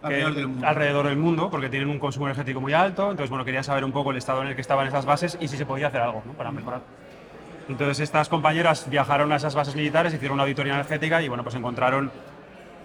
[0.00, 0.66] que- Alrededor del mundo.
[0.66, 3.10] alrededor del mundo, porque tienen un consumo energético muy alto.
[3.10, 5.46] Entonces, bueno, quería saber un poco el estado en el que estaban esas bases y
[5.48, 6.32] si se podía hacer algo ¿no?
[6.32, 6.80] para mejorar.
[7.68, 11.54] Entonces, estas compañeras viajaron a esas bases militares, hicieron una auditoría energética y, bueno, pues
[11.54, 12.10] encontraron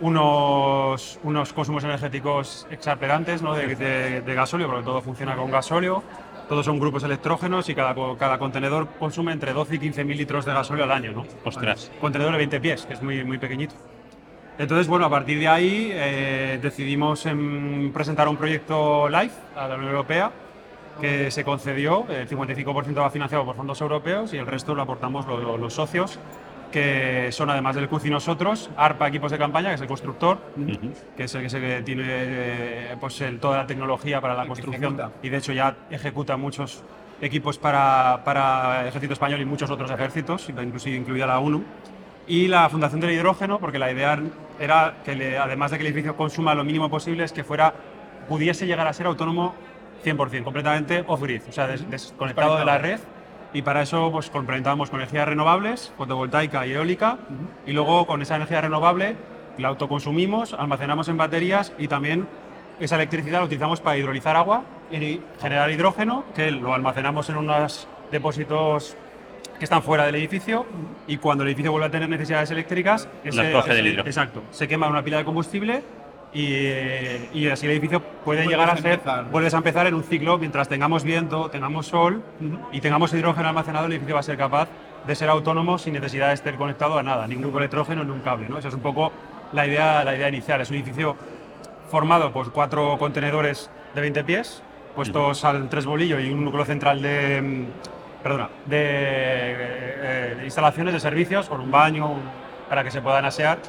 [0.01, 3.53] unos, unos consumos energéticos exasperantes ¿no?
[3.55, 6.03] de, de, de gasóleo, porque todo funciona con gasóleo.
[6.47, 10.45] Todos son grupos electrógenos y cada, cada contenedor consume entre 12 y 15 mil litros
[10.45, 11.11] de gasóleo al año.
[11.11, 11.25] ¿no?
[11.43, 11.91] Ostras.
[11.99, 13.75] Contenedor de 20 pies, que es muy, muy pequeñito.
[14.57, 19.75] Entonces, bueno, a partir de ahí eh, decidimos em, presentar un proyecto LIFE a la
[19.75, 20.31] Unión Europea
[21.01, 25.27] que se concedió, el 55% va financiado por fondos europeos y el resto lo aportamos
[25.27, 26.17] lo- lo- los socios,
[26.71, 30.37] que son además del CUC y nosotros, ARPA Equipos de Campaña, que es el constructor,
[31.15, 34.43] que es el que, se, que tiene eh, pues, el- toda la tecnología para la
[34.43, 36.83] que construcción y de hecho ya ejecuta muchos
[37.21, 41.63] equipos para, para el ejército español y muchos otros ejércitos, inclusive incluida la ONU.
[42.27, 44.19] Y la Fundación del Hidrógeno, porque la idea
[44.59, 47.73] era que, le- además de que el edificio consuma lo mínimo posible, es que fuera,
[48.27, 49.55] pudiese llegar a ser autónomo
[50.03, 52.99] 100%, completamente off-grid, o sea, des- desconectado de la red
[53.53, 57.17] y para eso pues complementamos con energías renovables, fotovoltaica y eólica,
[57.65, 59.15] y luego con esa energía renovable
[59.57, 62.27] la autoconsumimos, almacenamos en baterías y también
[62.79, 67.87] esa electricidad la utilizamos para hidrolizar agua y generar hidrógeno, que lo almacenamos en unos
[68.11, 68.95] depósitos
[69.57, 70.65] que están fuera del edificio.
[71.07, 74.09] Y cuando el edificio vuelve a tener necesidades eléctricas, Las coge del hidrógeno.
[74.09, 75.83] Exacto, se quema en una pila de combustible
[76.33, 79.25] y, eh, y así el edificio puede Vuelves llegar a ser, empezar.
[79.31, 82.21] vuelves a empezar en un ciclo mientras tengamos viento, tengamos sol
[82.71, 84.67] y tengamos hidrógeno almacenado, el edificio va a ser capaz
[85.05, 88.49] de ser autónomo sin necesidad de estar conectado a nada, ningún electrógeno ni un cable.
[88.49, 88.57] ¿no?
[88.59, 89.11] Esa es un poco
[89.53, 90.59] la idea, la idea inicial.
[90.61, 91.15] Es un edificio
[91.89, 94.61] formado por cuatro contenedores de 20 pies,
[94.95, 97.65] puestos al tres bolillo y un núcleo central de, mm,
[98.21, 102.15] perdona, de eh, instalaciones de servicios, con un baño
[102.67, 103.59] para que se puedan asear.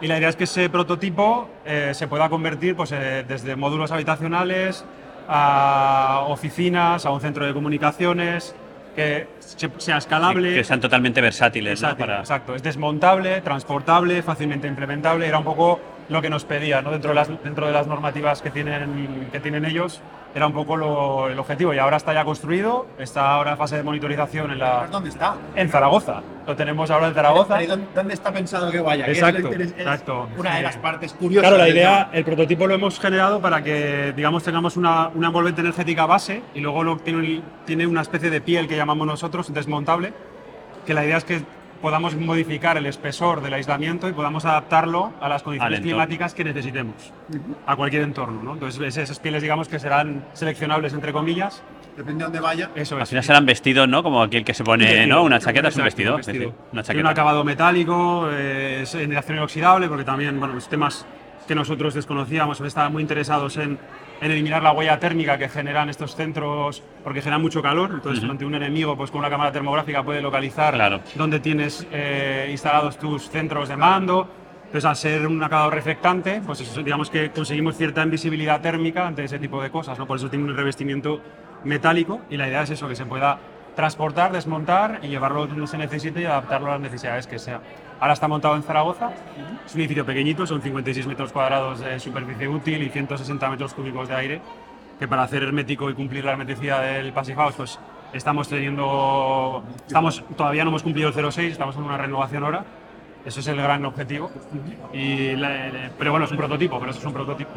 [0.00, 3.92] Y la idea es que ese prototipo eh, se pueda convertir pues, eh, desde módulos
[3.92, 4.84] habitacionales
[5.28, 8.54] a oficinas, a un centro de comunicaciones,
[8.96, 10.54] que se- sea escalable.
[10.54, 11.96] Que sean totalmente versátiles, ¿no?
[11.96, 12.54] Para- exacto.
[12.54, 15.26] Es desmontable, transportable, fácilmente implementable.
[15.26, 16.90] Era un poco lo que nos pedía, ¿no?
[16.90, 20.00] Dentro de las, dentro de las normativas que tienen, que tienen ellos,
[20.34, 21.74] era un poco lo- el objetivo.
[21.74, 25.34] Y ahora está ya construido, está ahora en fase de monitorización en, la, ¿Dónde está?
[25.54, 26.22] en Zaragoza.
[26.46, 27.58] Lo tenemos ahora en Zaragoza.
[27.94, 29.04] ¿Dónde está pensado que vaya?
[29.04, 30.28] Que Exacto, interes- es exacto.
[30.36, 31.48] Una de las partes curiosas.
[31.50, 35.60] Claro, la idea, el prototipo lo hemos generado para que, digamos, tengamos una, una envolvente
[35.60, 40.12] energética base y luego lo, tiene, tiene una especie de piel que llamamos nosotros, desmontable,
[40.86, 41.42] que la idea es que
[41.82, 47.12] podamos modificar el espesor del aislamiento y podamos adaptarlo a las condiciones climáticas que necesitemos,
[47.66, 48.42] a cualquier entorno.
[48.42, 48.54] ¿no?
[48.54, 51.62] Entonces, es- esas pieles, digamos, que serán seleccionables, entre comillas.
[51.96, 52.70] Depende de dónde vaya.
[52.74, 53.08] Eso Al es.
[53.10, 54.02] final serán vestidos, ¿no?
[54.02, 55.06] Como aquel que se pone, vestido.
[55.08, 55.24] ¿no?
[55.24, 56.22] Una chaqueta es un vestido.
[56.22, 57.00] sí, sí, Una Tiene chaqueta.
[57.00, 61.04] un acabado metálico, eh, es en acero inoxidable, porque también, bueno, los temas
[61.52, 63.78] que nosotros desconocíamos, estaban muy interesados en,
[64.22, 67.90] en eliminar la huella térmica que generan estos centros, porque generan mucho calor.
[67.92, 71.00] Entonces, ante un enemigo, pues con una cámara termográfica puede localizar Claro.
[71.14, 74.26] dónde tienes eh, instalados tus centros de mando.
[74.64, 79.24] Entonces, al ser un acabado reflectante, pues eso, digamos que conseguimos cierta invisibilidad térmica ante
[79.24, 80.06] ese tipo de cosas, ¿no?
[80.06, 81.20] Por eso tiene un revestimiento
[81.64, 83.38] metálico y la idea es eso, que se pueda
[83.76, 87.60] transportar, desmontar y llevarlo donde se necesite y adaptarlo a las necesidades que sea.
[88.02, 89.10] Ahora está montado en Zaragoza,
[89.64, 94.08] es un edificio pequeñito, son 56 metros cuadrados de superficie útil y 160 metros cúbicos
[94.08, 94.40] de aire,
[94.98, 97.78] que para hacer hermético y cumplir la hermeticidad del Passive House, pues
[98.12, 102.64] estamos teniendo, estamos, todavía no hemos cumplido el 06, estamos en una renovación ahora,
[103.24, 104.32] eso es el gran objetivo.
[104.92, 107.50] Y la- la- pero bueno, es un prototipo, pero eso es un prototipo.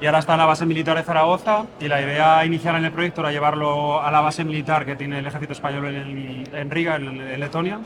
[0.00, 2.90] Y ahora está en la base militar de Zaragoza y la idea inicial en el
[2.90, 6.96] proyecto era llevarlo a la base militar que tiene el ejército español en, en Riga,
[6.96, 7.78] en, en Letonia.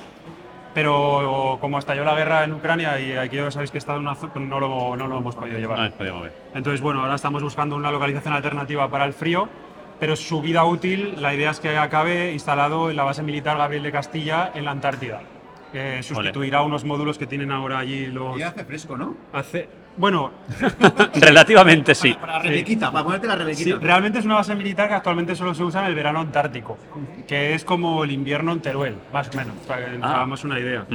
[0.75, 4.15] Pero como estalló la guerra en Ucrania y aquí ya sabéis que está en una
[4.15, 5.79] zona, no lo, no lo hemos podido llevar.
[5.79, 6.33] No, podemos mover.
[6.55, 9.49] Entonces, bueno, ahora estamos buscando una localización alternativa para el frío,
[10.01, 13.83] pero su vida útil, la idea es que acabe instalado en la base militar Gabriel
[13.83, 15.21] de Castilla en la Antártida.
[15.73, 18.39] que sustituirá unos módulos que tienen ahora allí los...
[18.39, 19.17] Y hace fresco, ¿no?
[19.33, 20.31] Hace, bueno,
[21.15, 22.15] Relativamente sí.
[22.15, 23.79] Para la rebequita, para ponerte la sí, rebequita.
[23.81, 26.79] realmente es una base militar que actualmente solo se usa en el verano antártico,
[27.27, 30.15] que es como el invierno en Teruel, más o menos, para que nos Ah.
[30.17, 30.87] hagamos una idea.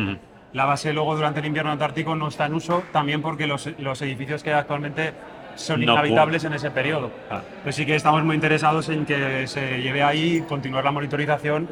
[0.54, 4.02] La base luego durante el invierno antártico no está en uso, también porque los, los
[4.02, 5.14] edificios que hay actualmente
[5.56, 7.12] son No inhabitables en ese periodo.
[7.30, 7.42] Ah.
[7.64, 11.68] Pues sí que estamos muy interesados en que se lleve ahí, continuar la monitorización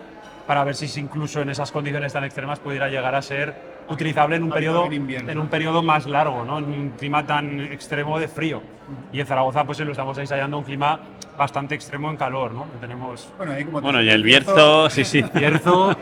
[0.45, 3.55] para ver si incluso en esas condiciones tan extremas pudiera llegar a ser
[3.89, 6.58] utilizable en un periodo en un periodo más largo, ¿no?
[6.60, 8.62] en un clima tan extremo de frío.
[9.12, 11.00] Y en Zaragoza pues lo estamos ensayando un clima
[11.38, 12.65] bastante extremo en calor, ¿no?
[12.80, 15.24] Tenemos Bueno, ahí como Bueno, y el Bierzo, sí, sí.
[15.34, 15.95] Bierzo,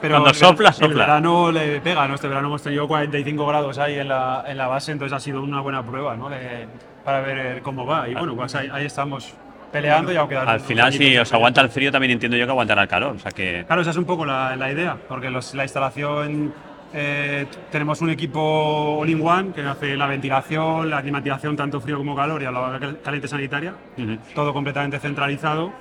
[0.00, 0.98] pero Cuando el- sopla, el sopla.
[1.06, 2.14] verano le pega, ¿no?
[2.14, 5.42] Este verano hemos tenido 45 grados ahí en la, en la base, entonces ha sido
[5.42, 6.28] una buena prueba, ¿no?
[6.28, 6.68] De-
[7.04, 8.08] para ver cómo va.
[8.08, 9.32] Y bueno, pues ahí, ahí estamos
[9.72, 12.82] peleando y aunque Al final, si os aguanta el frío, también entiendo yo que aguantará
[12.82, 13.16] el calor.
[13.16, 13.64] O sea que.
[13.66, 16.52] Claro, esa es un poco la, la idea, porque los- la instalación,
[16.94, 22.42] eh, tenemos un equipo all-in-one que hace la ventilación, la climatización, tanto frío como calor,
[22.42, 23.74] y a la cal- caliente sanitaria,
[24.34, 25.72] todo completamente centralizado.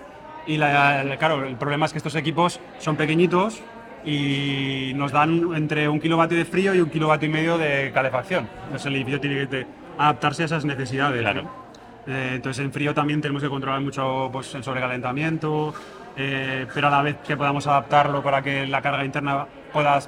[0.46, 3.62] Y la- la- claro, el problema es que estos equipos son pequeñitos
[4.06, 8.48] y nos dan entre un kilovatio de frío y un kilovatio y medio de calefacción.
[8.66, 9.66] Entonces el edificio tiene que
[9.98, 11.22] adaptarse a esas necesidades.
[11.22, 11.44] Claro.
[11.44, 11.68] ¿no?
[12.08, 15.74] Eh, entonces en frío también tenemos que controlar mucho pues, el sobrecalentamiento,
[16.16, 20.00] eh, pero a la vez que podamos adaptarlo para que la carga interna pueda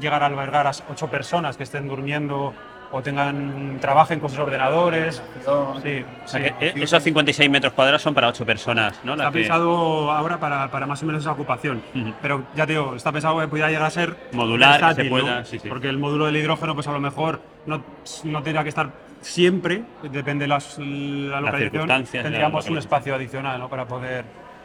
[0.00, 2.54] llegar a albergar a ocho personas que estén durmiendo
[2.90, 5.22] o tengan trabajen con sus ordenadores.
[5.44, 6.38] Sí, O sea sí.
[6.58, 9.14] que eh, esos 56 metros cuadrados son para 8 personas, ¿no?
[9.14, 11.82] Las Está que- pensado ahora para, para más o menos esa ocupación.
[11.94, 12.14] Ujú.
[12.22, 15.44] Pero ya te digo, está pensado que pudiera llegar a ser Modular, se pueda, ¿no?
[15.44, 15.60] sí.
[15.68, 17.84] Porque el módulo del hidrógeno, pues a lo mejor no,
[18.24, 21.70] no tendría que estar siempre, depende de las, la localización.
[21.72, 23.68] circunstancias, Tendríamos la un espacio adicional ¿no?
[23.68, 24.24] para poder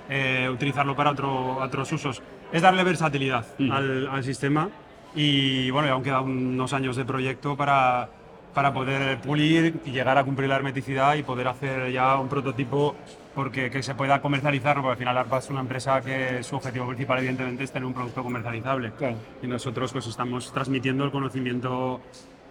[0.09, 2.21] eh, utilizarlo para otro, otros usos.
[2.53, 3.71] es darle versatilidad Mm.
[3.71, 4.69] al, al sistema
[5.15, 8.09] y bueno, ya aún quedan unos años de proyecto para,
[8.53, 12.95] para poder pulir y llegar a cumplir la hermeticidad y poder hacer ya un prototipo
[13.35, 16.85] porque que se pueda comercializar, porque al final ARPA es una empresa que su objetivo
[16.87, 19.15] principal evidentemente es tener un producto comercializable Claro.
[19.41, 21.99] y nosotros pues estamos transmitiendo el conocimiento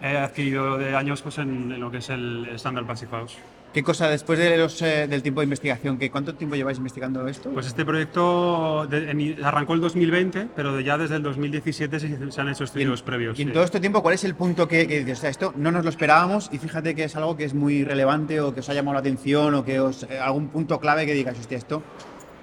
[0.01, 3.37] eh, adquirido de años pues en, en lo que es el estándar Passive House.
[3.73, 5.97] ¿Qué cosa después de los, eh, del tiempo de investigación?
[5.97, 7.49] ¿qué, ¿Cuánto tiempo lleváis investigando esto?
[7.49, 12.41] Pues este proyecto de- en- arrancó el 2020, pero ya desde el 2017 se, se
[12.41, 13.39] han hecho estudios previos.
[13.39, 13.53] y en sí.
[13.53, 15.83] todo este tiempo, ¿cuál es el punto que, que dices, "O sea, esto no nos
[15.83, 18.75] lo esperábamos y fíjate que es algo que es muy relevante o que os ha
[18.75, 21.81] llamado la atención o que os eh, algún punto clave que digas, hostia, esto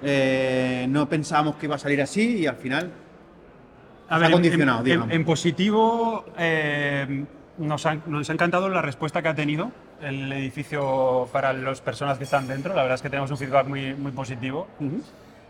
[0.03, 2.91] eh, no pensábamos que iba a salir así y al final
[4.09, 5.11] A ver, en- condicionado, en, digamos.
[5.11, 6.25] en positivo,
[7.57, 12.17] nos, ha, nos ha encantado la respuesta que ha tenido el edificio para las personas
[12.17, 12.73] que están dentro.
[12.73, 14.67] La verdad es que tenemos un feedback muy, muy positivo.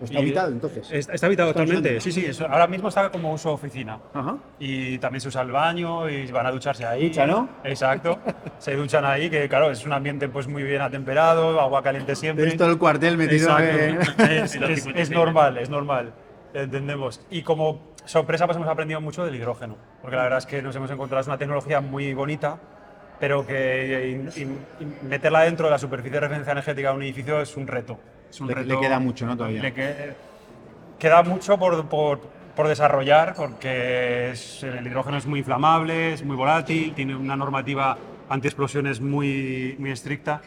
[0.01, 0.91] está Y- habitado entonces.
[0.91, 2.01] Está, está habitado Está totalmente.
[2.01, 3.99] Sí, sí, eso- ahora mismo está como uso oficina.
[4.13, 4.37] Ajá.
[4.59, 7.09] Y también se usa el baño y van a ducharse ahí.
[7.09, 7.47] Ducha, ¿no?
[7.63, 8.17] Exacto.
[8.57, 12.43] se duchan ahí, que claro, es un ambiente pues muy bien atemperado, agua caliente siempre.
[12.45, 13.57] Tenéis todo el cuartel metido.
[13.59, 14.23] eh, Exacto.
[14.31, 16.13] Es, es- es normal, es normal.
[16.53, 17.21] Entendemos.
[17.29, 19.77] Y como sorpresa, pues hemos aprendido mucho del hidrógeno.
[20.01, 22.57] Porque la verdad es que nos hemos encontrado, es una tecnología muy bonita,
[23.21, 24.57] pero que in-
[25.07, 27.99] meterla dentro de la superficie de referencia energética de un edificio es un reto.
[28.31, 29.61] Es un Le- reto le queda mucho, ¿no, todavía?
[29.61, 30.13] le que-
[30.97, 32.19] queda mucho por, por-
[32.55, 37.95] por desarrollar, porque es- el hidrógeno es muy inflamable, es muy volátil, tiene una normativa
[38.27, 40.41] antiexplosiones muy, muy estricta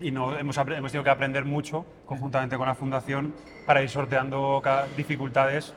[0.00, 3.34] y no, hemos, tenido que aprender mucho conjuntamente con la fundación
[3.66, 4.62] para ir sorteando
[4.96, 5.74] dificultades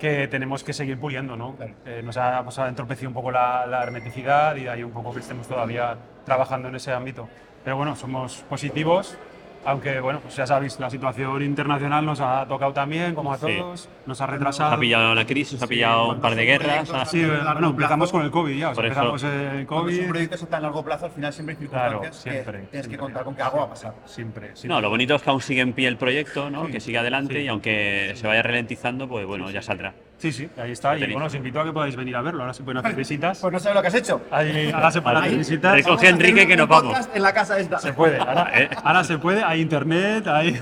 [0.00, 1.36] que tenemos que seguir puliendo.
[1.36, 1.54] ¿no?
[1.84, 5.12] Eh, nos, ha, nos ha entorpecido un poco la, la hermeticidad y ahí un poco
[5.12, 7.28] que estemos todavía trabajando en ese ámbito.
[7.62, 9.16] Pero bueno, somos positivos,
[9.64, 13.46] aunque bueno, pues ya sabéis, la situación internacional nos ha tocado también, como a Sí.
[13.58, 14.70] todos, nos ha retrasado.
[14.70, 16.90] Nos ha pillado la crisis, nos ha pillado un par de guerras.
[16.90, 19.88] ha- Sí, bueno, empezamos con el COVID ya, o sea, Por eso- empezamos el Cuando
[19.88, 20.08] es un COVID.
[20.10, 22.60] proyecto a tan largo plazo, al final siempre hay Claro, circunstancias siempre.
[22.62, 23.94] que tienes que contar con que algo va a pasar.
[24.06, 24.68] Siempre, siempre.
[24.68, 26.66] No, lo bonito es que aún sigue en pie el proyecto, ¿no?
[26.66, 26.72] Sí.
[26.72, 27.40] que sigue adelante Sí.
[27.40, 29.92] y aunque se vaya ralentizando, pues bueno, ya saldrá.
[30.20, 30.96] Sí, sí, ahí está.
[30.98, 32.42] Y bueno, os invito a que podáis venir a verlo.
[32.42, 33.38] Ahora se pueden hacer visitas.
[33.40, 34.20] Pues no sabes lo que has hecho.
[34.30, 35.38] Ahí- ahora se pueden hacer Ahí.
[35.38, 35.72] visitas.
[35.74, 37.08] Recoge a Enrique que nos vamos.
[37.14, 37.78] En la casa esta.
[37.78, 38.68] Se puede, ahora, Eh.
[38.84, 40.60] ahora se puede, hay internet, hay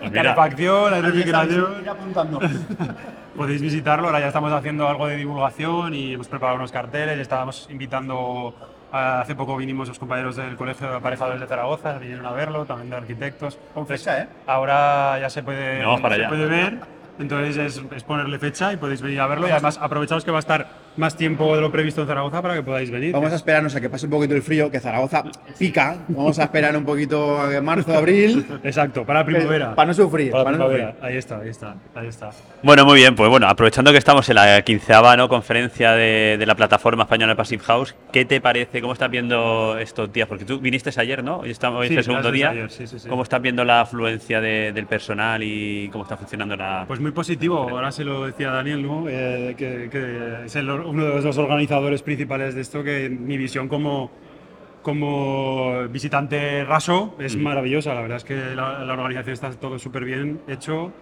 [0.00, 0.10] mira.
[0.12, 1.66] calefacción, hay refrigeración.
[3.36, 7.68] Podéis visitarlo, ahora ya estamos haciendo algo de divulgación y hemos preparado unos carteles, estábamos
[7.70, 8.54] invitando,
[8.90, 12.64] a- hace poco vinimos los compañeros del Colegio de Aparejadores de Zaragoza, vinieron a verlo,
[12.64, 13.58] también de arquitectos.
[13.74, 14.28] Con fecha, ¿eh?
[14.46, 16.28] Ahora ya se puede, Vamos para se allá.
[16.30, 16.78] puede ver,
[17.18, 20.38] entonces es, es ponerle fecha y podéis venir a verlo y además aprovechaos que va
[20.38, 23.12] a estar más tiempo de lo previsto en Zaragoza para que podáis venir.
[23.12, 25.24] Vamos a esperarnos a que pase un poquito el frío, que Zaragoza
[25.58, 25.96] pica.
[26.08, 28.46] Vamos a esperar un poquito a marzo, abril.
[28.64, 29.74] Exacto, para la primavera.
[29.74, 30.30] Para no sufrir.
[30.32, 30.92] Para para no primavera.
[30.94, 31.06] sufrir.
[31.10, 32.30] Ahí está, ahí está, ahí está.
[32.62, 35.28] Bueno, muy bien, pues bueno, aprovechando que estamos en la quinceava ¿no?
[35.28, 38.80] conferencia de, de la plataforma española Passive House, ¿qué te parece?
[38.80, 40.26] ¿Cómo estás viendo estos días?
[40.28, 41.40] Porque tú viniste ayer, ¿no?
[41.40, 42.50] Hoy, estamos, hoy Sí, es el segundo día.
[42.50, 43.08] ayer, sí, sí, sí.
[43.08, 46.84] ¿Cómo estás viendo la afluencia de- del personal y cómo está funcionando la...?
[46.86, 49.04] Pues muy positivo, ahora se lo decía Daniel, ¿no?
[49.08, 53.68] Eh, que, que es el- uno de los organizadores principales de esto, que mi visión
[53.68, 54.10] como,
[54.82, 60.04] como visitante raso es maravillosa, la verdad es que la, la organización está todo súper
[60.04, 60.92] bien hecho,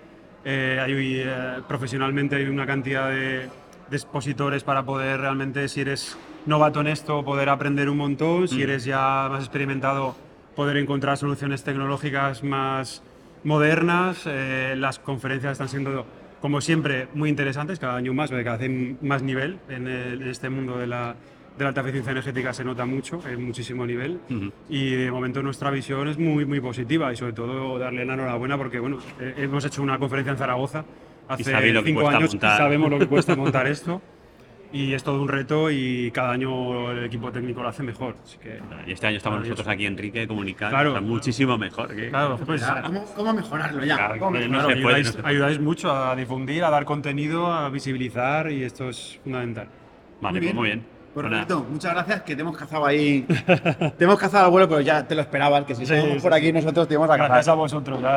[0.47, 0.93] Eh, hay,
[1.25, 3.49] eh, profesionalmente hay una cantidad de,
[3.89, 8.61] de expositores para poder realmente, si eres novato en esto, poder aprender un montón, si
[8.63, 10.15] eres ya más experimentado,
[10.55, 13.03] poder encontrar soluciones tecnológicas más
[13.45, 14.23] modernas.
[14.27, 16.07] Eh, las conferencias están siendo,
[16.41, 20.29] como siempre, muy interesantes, cada año más, cada vez hay más nivel en, el- en
[20.29, 21.15] este mundo de la,
[21.57, 24.19] de la alta eficiencia energética, se nota mucho, hay muchísimo nivel.
[24.69, 28.57] Y de momento nuestra visión es muy, muy positiva y sobre todo darle la enhorabuena
[28.59, 30.85] porque bueno, eh, hemos hecho una conferencia en Zaragoza
[31.29, 31.45] hace
[31.85, 32.55] cinco años montar.
[32.55, 34.03] y sabemos lo que cuesta montar esto.
[34.75, 38.17] Y es todo un reto y cada año el equipo técnico lo hace mejor.
[38.25, 38.59] Así que,
[38.89, 40.91] Y este año estamos nosotros aquí, Enrique, comunicar Claro.
[40.91, 41.95] o sea, muchísimo mejor.
[41.95, 43.97] que- claro, pues, ¿Cómo, cómo mejorarlo ya?
[43.97, 45.05] Claro, ¿Cómo no mejorarlo?
[45.05, 49.69] se puede, ayudáis, mucho a difundir, a dar contenido, a visibilizar y esto es fundamental.
[50.21, 50.81] Vale, pues muy bien.
[50.81, 53.23] Pues Roberto, muchas gracias, que te hemos cazado ahí.
[53.99, 56.53] te hemos cazado al vuelo, pero ya te lo esperabas, que si Sí, por aquí
[56.53, 57.57] nosotros te íbamos a Gracias a cazar.
[57.57, 58.09] vosotros, ya,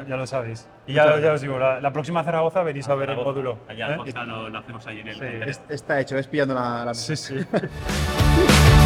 [0.00, 0.68] ya- ya lo sabéis.
[0.86, 3.58] Y ya, ya os digo, la, la próxima Zaragoza venís a ver el módulo.
[3.68, 3.98] Allá ¿eh?
[4.26, 5.14] Lo, lo hacemos ahí en el...
[5.14, 5.60] Sí.
[5.68, 6.84] Está hecho, es pillando la...
[6.86, 7.34] la- Sí, sí.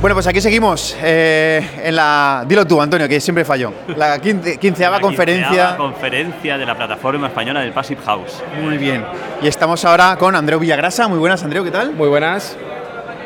[0.00, 2.44] Bueno, pues aquí seguimos eh, en la...
[2.48, 3.70] Dilo tú, Antonio, que siempre falló.
[3.96, 5.46] La quince- quinceava La conferencia.
[5.48, 8.42] quinceava conferencia de la plataforma española del Passive House.
[8.62, 9.04] Muy bien.
[9.42, 11.06] Y estamos ahora con Andreu Villagrasa.
[11.06, 11.92] Muy buenas, Andreu, ¿qué tal?
[11.92, 12.56] Muy buenas.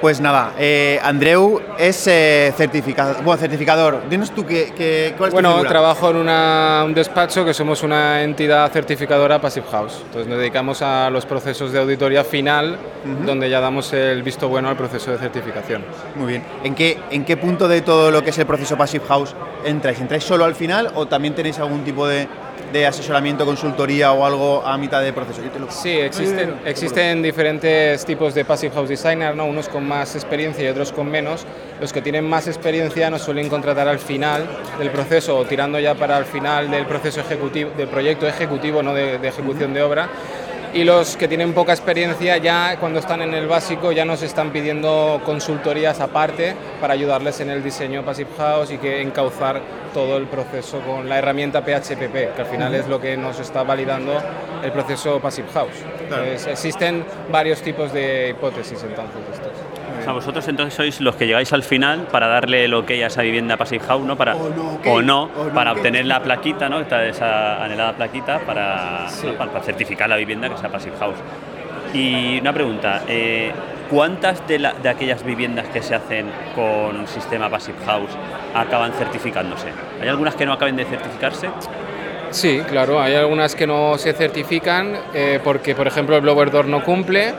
[0.04, 4.02] Pues nada, eh, Andreu es eh, certificado, bueno, certificador.
[4.10, 8.22] Dinos tú qué, qué, cuál es Bueno, trabajo en una- un despacho que somos una
[8.22, 10.02] entidad certificadora Passive House.
[10.04, 12.76] Entonces nos dedicamos a los procesos de auditoría final,
[13.24, 15.82] donde ya damos el visto bueno al proceso de certificación.
[16.16, 16.44] Muy bien.
[16.64, 19.34] ¿En qué, ¿En qué punto de todo lo que es el proceso Passive House
[19.64, 19.98] entráis?
[20.02, 22.28] ¿Entráis solo al final o también tenéis algún tipo de,
[22.74, 25.40] de asesoramiento, consultoría o algo a mitad de proceso?
[25.68, 29.46] Sí, existen, existen diferentes tipos de Passive House Designer, ¿no?
[29.46, 31.46] unos con más experiencia y otros con menos.
[31.80, 34.44] Los que tienen más experiencia nos suelen contratar al final
[34.76, 38.92] del proceso o tirando ya para el final del proceso ejecutivo, del proyecto ejecutivo, no
[38.92, 40.08] de ejecución de obra.
[40.74, 44.50] Y los que tienen poca experiencia ya cuando están en el básico ya nos están
[44.50, 49.60] pidiendo consultorías aparte para ayudarles en el diseño Passive House y que encauzar
[49.94, 53.62] todo el proceso con la herramienta PHPP, que al final es lo que nos está
[53.62, 54.20] validando
[54.64, 55.76] el proceso Passive House.
[56.00, 59.63] Entonces, existen varios tipos de hipótesis entonces estos.
[60.04, 63.22] Sea, vosotros entonces sois los que llegáis al final para darle el ok a esa
[63.22, 64.16] vivienda Passive House, ¿no?
[64.16, 66.80] Para, O no, ok, o no, o no, para obtener la plaquita, ¿no?
[66.80, 69.26] Esta- Esa anhelada plaquita para, Sí.
[69.26, 69.34] ¿no?
[69.34, 71.16] para, para certificar la vivienda que sea Passive House.
[71.94, 73.52] Y una pregunta, eh,
[73.88, 78.10] ¿cuántas de, la- de aquellas viviendas que se hacen con sistema Passive House
[78.54, 79.68] acaban certificándose?
[80.02, 81.48] ¿Hay algunas que no acaben de certificarse?
[82.30, 86.66] Sí, claro, hay algunas que no se certifican eh, porque, por ejemplo, el blower door
[86.66, 87.32] no cumple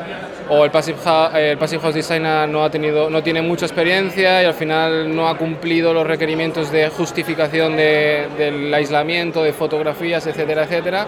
[0.50, 3.66] o el Passive, Hou- eh, el Passive House Designer no, ha tenido, no tiene mucha
[3.66, 9.54] experiencia y al final no ha cumplido los requerimientos de justificación de- del aislamiento, de
[9.54, 11.08] fotografías, etcétera, etcétera.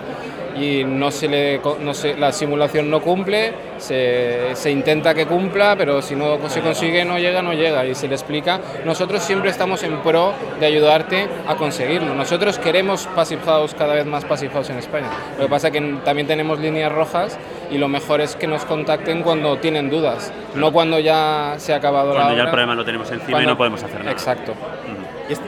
[0.59, 5.75] Y no se le, no se- la simulación no cumple, se, se intenta que cumpla,
[5.77, 7.85] pero si no se consigue, no llega, no llega.
[7.85, 8.59] Y se le explica.
[8.85, 12.13] Nosotros siempre estamos en pro de ayudarte a conseguirlo.
[12.15, 15.09] Nosotros queremos Passive House, cada vez más Passive House en España.
[15.37, 17.37] Lo que pasa es que también tenemos líneas rojas
[17.69, 21.75] y lo mejor es que nos contacten cuando tienen dudas, no cuando ya se ha
[21.77, 24.11] acabado la Cuando ya el problema lo tenemos encima y no podemos hacer nada.
[24.11, 24.53] Exacto.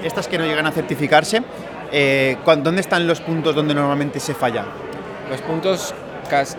[0.03, 1.41] Estas que no llegan a certificarse,
[1.91, 4.65] eh, ¿cuán- ¿dónde están los puntos donde normalmente se falla?
[5.29, 5.93] Los puntos,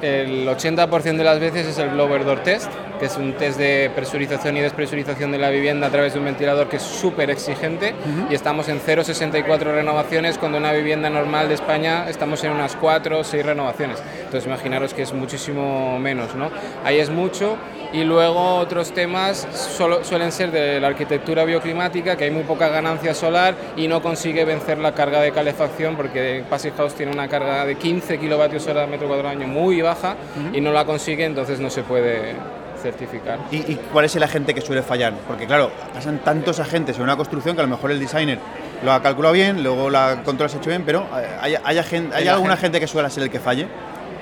[0.03, 3.91] el 80% de las veces es el blower door test, que es un test de
[3.95, 7.95] presurización y despresurización de la vivienda a través de un ventilador que es súper exigente
[8.29, 13.19] y estamos en 0,64 renovaciones cuando una vivienda normal de España estamos en unas 4
[13.19, 14.03] o 6 renovaciones.
[14.19, 16.51] Entonces imaginaros que es muchísimo menos, ¿no?
[16.85, 17.57] Ahí es mucho
[17.93, 22.69] y luego otros temas solo, suelen ser de la arquitectura bioclimática, que hay muy poca
[22.69, 27.29] ganancia solar y no consigue vencer la carga de calefacción porque Passive House tiene una
[27.29, 30.17] carga de 15 kilovatios hora metro cuadrado año muy baja
[30.53, 32.35] y no la consigue, entonces no se puede
[32.83, 33.39] certificar.
[33.51, 35.13] ¿Y, y cuál es el agente que suele fallar?
[35.27, 38.39] Porque claro, pasan tantos agentes en una construcción que a lo mejor el designer
[38.85, 41.79] lo ha calculado bien, luego la control se ha hecho bien, pero eh, ¿hay, hay,
[41.79, 42.53] ¿hay algún agente.
[42.53, 43.67] agente que suele ser el que falle?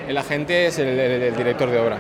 [0.09, 1.99] El agente es el, el- el director de obra.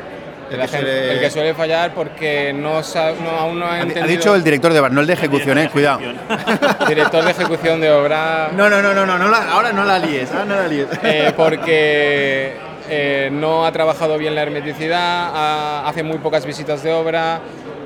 [0.51, 4.05] El que suele- el que suele fallar porque no, no- aún no ha Ha, entendido...
[4.05, 6.01] ha dicho el director de obra, no el de ejecución, eh, cuidado.
[6.89, 8.51] director de ejecución de obra...
[8.57, 10.87] No, no, no, no, no, no la- ahora no la líes, ahora no la líes.
[11.03, 12.57] Eh, porque
[12.89, 17.41] eh, no ha trabajado bien la hermeticidad, ha- hace muy pocas visitas de obra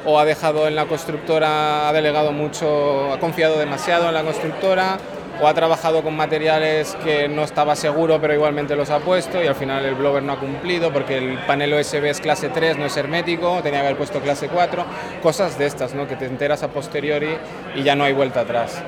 [0.04, 4.98] o ha dejado en la constructora, ha delegado mucho, ha confiado demasiado en la constructora
[5.40, 9.46] o ha trabajado con materiales que no estaba seguro pero igualmente los ha puesto y
[9.46, 12.86] al final el blower no ha cumplido porque el panel OSB es clase 3, no
[12.86, 14.84] es hermético, tenía que haber puesto clase 4,
[15.22, 16.06] cosas de estas, ¿no?
[16.06, 17.36] que te enteras a posteriori
[17.74, 18.82] y ya no hay vuelta atrás.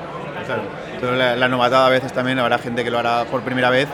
[0.45, 1.17] Claro.
[1.17, 3.87] La, la novatada a veces también habrá gente que lo hará por primera vez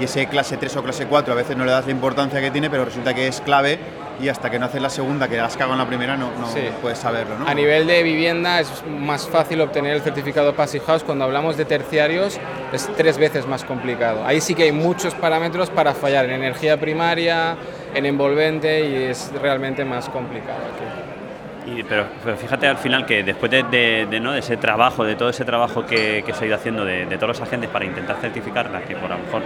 [0.00, 2.50] y ese clase 3 o clase 4 a veces no le das la importancia que
[2.50, 3.78] tiene, pero resulta que es clave
[4.20, 6.46] y hasta que no haces la segunda, que has cagado en la primera, no, no
[6.48, 6.60] Sí.
[6.80, 7.46] puedes saberlo, ¿no?
[7.46, 11.04] A nivel de vivienda es más fácil obtener el certificado Passive House.
[11.04, 12.38] Cuando hablamos de terciarios
[12.72, 14.24] es tres veces más complicado.
[14.24, 17.56] Ahí sí que hay muchos parámetros para fallar en energía primaria,
[17.94, 21.70] en envolvente y es realmente más complicado aquí.
[21.80, 24.32] Y- pero, pero fíjate al final que después de, de- de, ¿no?
[24.32, 27.16] de ese trabajo, de todo ese trabajo que, que se ha ido haciendo de, de
[27.16, 29.42] todos los agentes para intentar certificarla, que por a lo mejor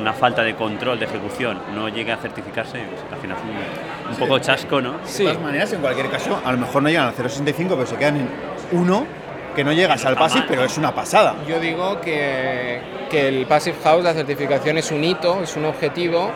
[0.00, 3.42] una falta de control, de ejecución, no llegue a certificarse, pues, al final es
[4.08, 4.92] un, un poco chasco, ¿no?
[4.92, 7.86] De Sí, todas maneras, en cualquier caso, a lo mejor no llegan al 0,65, pero
[7.86, 8.28] se quedan en
[8.72, 9.06] 1,
[9.56, 11.34] que no llegas al mal, pero es una pasada.
[11.48, 12.80] yo digo que,
[13.10, 16.30] que el Passive House, la certificación es un hito, es un objetivo,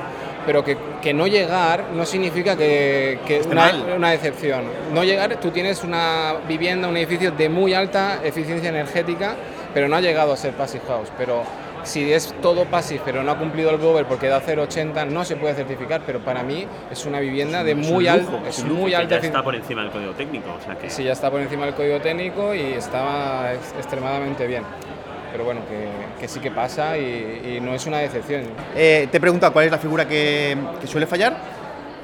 [0.45, 4.65] pero que, que no llegar no significa que, que Esté una, una decepción.
[4.93, 9.37] No llegar, tú tienes una vivienda, un edificio de muy alta eficiencia energética,
[9.73, 11.09] pero no ha llegado a ser Passive House.
[11.17, 11.45] Pero
[11.85, 15.37] si es todo Passive, pero no ha cumplido el blower porque da 0,80, no se
[15.37, 18.59] puede certificar, pero para mí es una vivienda de Es un muy lujo, alta, es
[18.59, 20.89] es un muy alta ya está por encima del código técnico, o sea que...
[20.91, 24.62] Sí, ya está por encima del código técnico y está ex- extremadamente bien.
[25.33, 28.43] Pero bueno, que, que sí que pasa y, y no es una decepción.
[28.76, 31.37] Eh, te pregunta cuál es la figura que, que suele fallar.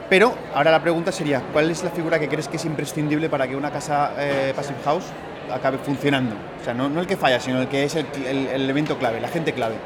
[0.09, 3.47] Pero ahora la pregunta sería, ¿cuál es la figura que crees que es imprescindible para
[3.47, 5.05] que una casa eh, Passive House
[5.53, 6.35] acabe funcionando?
[6.61, 9.21] O sea, no, el que falla, sino el que es el, el- el elemento clave,
[9.21, 9.77] la gente clave.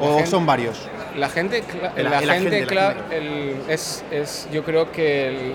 [0.00, 0.88] ¿O gente- son varios?
[1.16, 1.62] La gente,
[1.96, 2.78] El- la el gente el
[3.10, 5.52] el- es, es, yo creo que el,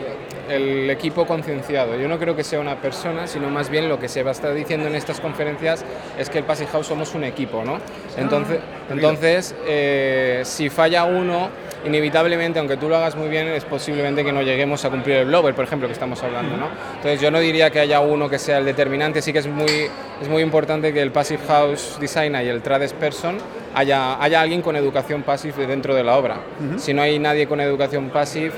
[0.49, 1.95] el equipo concienciado.
[1.97, 4.33] Yo no creo que sea una persona, sino más bien lo que se va a
[4.33, 5.85] estar diciendo en estas conferencias
[6.19, 7.79] es que el Passing House somos un equipo, ¿no?
[8.17, 11.49] Entonces, entonces eh, si falla uno,
[11.85, 15.25] inevitablemente, aunque tú lo hagas muy bien, es posiblemente que no lleguemos a cumplir el
[15.27, 16.67] blower, por ejemplo, que estamos hablando, ¿no?
[16.97, 19.87] Entonces yo no diría que haya uno que sea el determinante, sí que es muy,
[20.21, 23.37] es muy importante que el Passive House Designer y el Trades Person
[23.75, 26.37] haya, haya alguien con educación passive dentro de la obra.
[26.77, 28.53] Si no hay nadie con educación passive,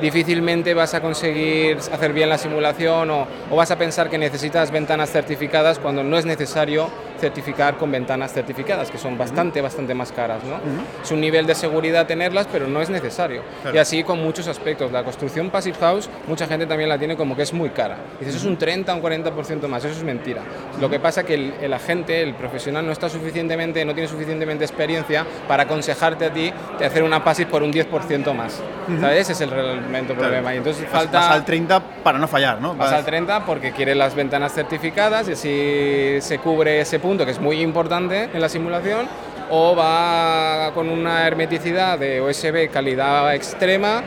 [0.00, 4.70] difícilmente vas a conseguir hacer bien la simulación o, o vas a pensar que necesitas
[4.72, 6.88] ventanas certificadas cuando no es necesario
[7.32, 10.42] certificar con ventanas certificadas, que son bastante, bastante más caras.
[10.42, 10.56] ¿no?
[11.02, 13.42] Es un nivel de seguridad tenerlas, pero no es necesario.
[13.72, 14.90] Y así con muchos aspectos.
[14.90, 17.96] La construcción Passive House, mucha gente también la tiene como que es muy cara.
[18.18, 20.42] Dices, eso es un 30 o un 40% más, eso es mentira.
[20.80, 24.08] Lo que pasa es que el, el agente, el profesional, no está suficientemente, no tiene
[24.08, 28.60] suficientemente experiencia para aconsejarte a ti de hacer una Passive por un 10% más.
[29.00, 29.20] ¿Sabes?
[29.20, 30.52] Ese es el realmente problema.
[30.54, 31.20] Y entonces Vas- falta...
[31.20, 32.70] vas al 30 para no fallar, ¿no?
[32.74, 37.11] Vas Vas- al 30 porque quiere las ventanas certificadas y así se cubre ese punto
[37.18, 39.06] que es muy importante en la simulación
[39.50, 44.02] o va con una hermeticidad de USB calidad extrema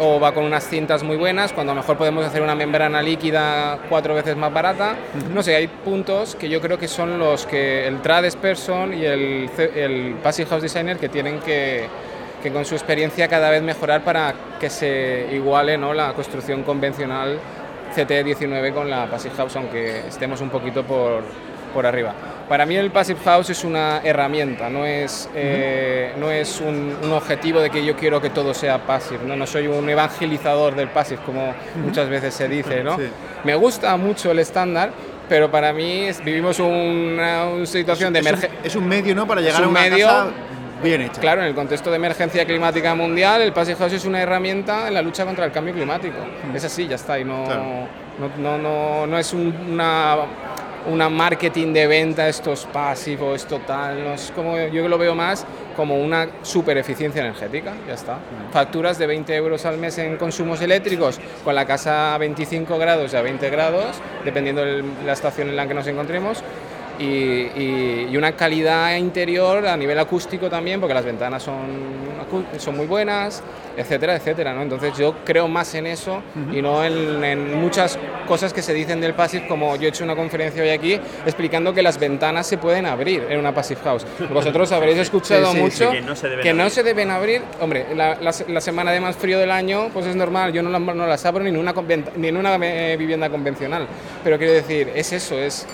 [0.00, 3.02] o va con unas cintas muy buenas cuando a lo mejor podemos hacer una membrana
[3.02, 4.96] líquida cuatro veces más barata.
[5.32, 9.04] No sé, hay puntos que yo creo que son los que el Trades Person y
[9.04, 11.86] el, el Passive House Designer que tienen que,
[12.42, 15.92] que con su experiencia cada vez mejorar para que se iguale ¿no?
[15.92, 17.38] la construcción convencional
[17.94, 21.22] CT19 con la Passive House, aunque estemos un poquito por,
[21.72, 22.12] por arriba.
[22.48, 27.12] Para mí el Passive House es una herramienta, no es, eh, no es un, un
[27.12, 30.88] objetivo de que yo quiero que todo sea Passive, no, no soy un evangelizador del
[30.88, 31.52] Passive como
[31.84, 32.82] muchas veces se dice.
[32.82, 32.96] ¿no?
[32.96, 33.04] Sí.
[33.44, 34.92] Me gusta mucho el estándar,
[35.28, 38.58] pero para mí es- vivimos una, una situación de es, un, emergencia.
[38.64, 39.26] es un medio, ¿no?
[39.26, 40.26] Para llegar a una medio- casa
[40.82, 41.20] bien hecha.
[41.20, 44.94] Claro, en el contexto de emergencia climática mundial, el Passive House es una herramienta en
[44.94, 46.14] la lucha contra el cambio climático.
[46.54, 47.18] Es así, ya está.
[47.18, 47.62] Y no, Claro.
[48.18, 50.16] no, no, no, no es un- una,
[50.88, 54.02] una marketing de venta, esto es passive o esto tal.
[54.04, 55.44] No es como, yo lo veo más
[55.76, 58.18] como una super eficiencia energética, ya está.
[58.52, 63.12] Facturas de 20 euros al mes en consumos eléctricos, con la casa a 25 grados
[63.12, 66.42] y a 20 grados, dependiendo de la estación en la que nos encontremos
[66.98, 72.07] y, y- y una calidad interior a nivel acústico también, porque las ventanas son,
[72.58, 73.42] son muy buenas,
[73.76, 74.54] etcétera, etcétera.
[74.54, 74.62] ¿no?
[74.62, 76.22] Entonces yo creo más en eso
[76.52, 80.04] y no en, en muchas cosas que se dicen del Passive, como yo he hecho
[80.04, 84.06] una conferencia hoy aquí explicando que las ventanas se pueden abrir en una Passive House.
[84.32, 86.72] Vosotros habréis escuchado Sí, sí, mucho sí, que no se deben que no abrir.
[86.74, 87.42] se deben abrir.
[87.60, 90.70] Hombre, la, la- la semana de más frío del año, pues es normal, yo no,
[90.70, 91.74] las- no las abro ni en una,
[92.16, 93.86] ni en una eh, vivienda convencional.
[94.24, 95.66] Pero quiero decir, es eso, es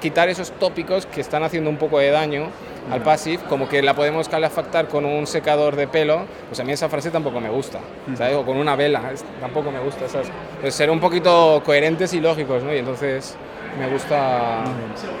[0.00, 2.46] quitar esos tópicos que están haciendo un poco de daño
[2.90, 6.72] al passive, como que la podemos calefactar con un secador de pelo, pues a mí
[6.72, 7.78] esa frase tampoco me gusta,
[8.16, 8.36] ¿sabes?
[8.36, 9.02] O con una vela,
[9.40, 10.26] tampoco me gusta esas.
[10.60, 12.74] Pues ser un poquito coherentes y lógicos, ¿no?
[12.74, 13.36] Y entonces
[13.78, 14.62] me gusta,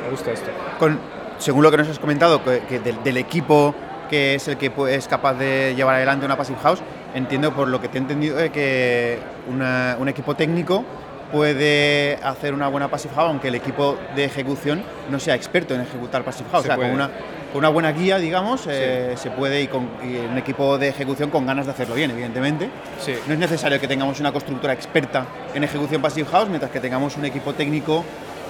[0.04, 0.50] me gusta esto.
[0.78, 0.98] Con,
[1.38, 3.74] según lo que nos has comentado, que, que del, del equipo
[4.10, 6.80] que es el que es capaz de llevar adelante una Passive House,
[7.14, 9.18] entiendo por lo que te he entendido de que
[9.48, 10.84] una- un equipo técnico
[11.30, 15.80] puede hacer una buena Passive House, aunque el equipo de ejecución no sea experto en
[15.82, 16.62] ejecutar Passive House.
[16.64, 16.94] Se o sea, con puede.
[16.94, 17.10] una,
[17.52, 21.30] con una buena guía, digamos, eh, se puede, y, con, y un equipo de ejecución
[21.30, 22.68] con ganas de hacerlo bien, evidentemente.
[23.00, 23.14] Sí.
[23.26, 27.16] No es necesario que tengamos una constructora experta en ejecución Passive House, mientras que tengamos
[27.16, 28.04] un equipo técnico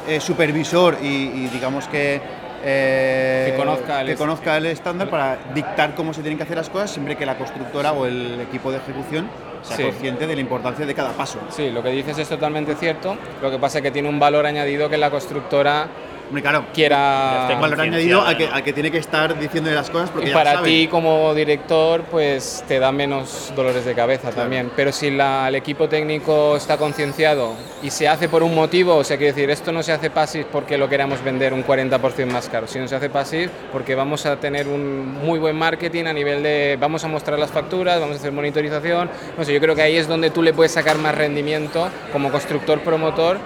[0.09, 2.21] eh, supervisor y, y digamos que,
[2.63, 6.57] eh, Que conozca el que conozca el estándar para dictar cómo se tienen que hacer
[6.59, 9.31] las cosas, siempre que la constructora o el equipo de ejecución
[9.63, 9.83] sea Sí.
[9.85, 11.39] consciente de la importancia de cada paso.
[11.51, 14.45] Sí, lo que dices es totalmente cierto, lo que pasa es que tiene un valor
[14.47, 15.89] añadido que la constructora
[16.41, 17.43] claro, quiera...
[17.49, 20.31] esté valor añadido al que, al que tiene que estar diciendo las cosas porque Y
[20.31, 20.68] ya para sabe.
[20.68, 24.70] ti como director, pues te da menos dolores de cabeza también.
[24.76, 29.05] Pero si la- el equipo técnico está concienciado y se hace por un motivo, o
[29.05, 32.49] sea, quiero decir, esto no se hace passive porque lo queramos vender un 40% más
[32.49, 36.43] caro, sino se hace passive porque vamos a tener un muy buen marketing a nivel
[36.43, 39.83] de, vamos a mostrar las facturas, vamos a hacer monitorización, no sé, yo creo que
[39.83, 43.39] ahí es donde tú le puedes sacar más rendimiento como constructor promotor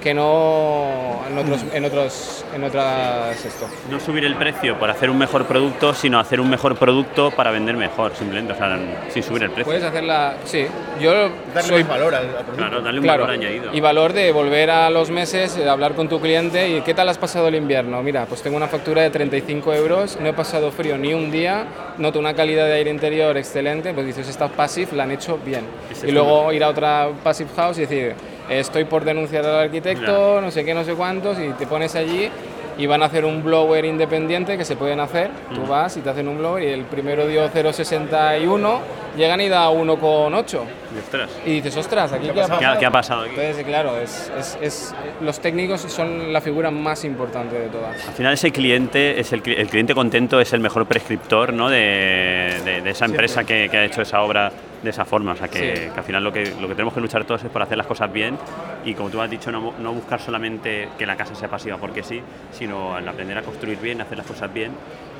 [0.00, 3.68] que no, no otros, en otros, en otras esto.
[3.90, 7.50] No subir el precio por hacer un mejor producto, sino hacer un mejor producto para
[7.50, 8.78] vender mejor, simplemente, o sea,
[9.10, 9.64] sin subir el precio.
[9.66, 10.66] Puedes hacerla, sí.
[11.00, 11.12] Yo
[11.54, 12.56] Darle soy valor al, producto.
[12.56, 13.74] Claro, darle un Claro, valor añadido.
[13.74, 17.08] y valor de volver a los meses, eh, hablar con tu cliente y ¿qué tal
[17.08, 18.02] has pasado el invierno?
[18.02, 21.66] Mira, pues tengo una factura de 35 euros, no he pasado frío ni un día,
[21.98, 25.64] noto una calidad de aire interior excelente, pues dices, esta Passive la han hecho bien.
[26.06, 28.14] Y luego ir a otra Passive House y decir,
[28.50, 32.28] estoy por denunciar al arquitecto, no sé qué, no sé cuántos, y te pones allí
[32.76, 35.30] y van a hacer un blower independiente que se pueden hacer.
[35.54, 38.78] Tú vas y te hacen un blower y el primero dio 0,61,
[39.16, 40.60] llegan y da 1,8.
[41.00, 42.78] Y, ostras, Y dices, ostras, aquí qué, ha ¿qué ha, pasado.
[42.78, 43.30] qué ha pasado aquí?
[43.36, 48.06] Entonces, claro, es, es- es- los técnicos son la figura más importante de todas.
[48.08, 51.68] Al final ese cliente, es el, el cliente contento es el mejor prescriptor ¿no?
[51.68, 55.32] de, de- de esa empresa que, que ha hecho esa obra de esa forma.
[55.32, 55.82] O sea, que, Sí.
[55.92, 57.86] que al final lo que, lo que tenemos que luchar todos es por hacer las
[57.86, 58.36] cosas bien
[58.84, 62.02] y como tú has dicho, no, no buscar solamente que la casa sea pasiva porque
[62.02, 62.20] sí,
[62.52, 64.72] sino el aprender a construir bien, hacer las cosas bien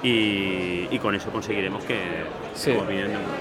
[0.02, 1.96] y, y con eso conseguiremos que
[2.54, 2.74] Sí.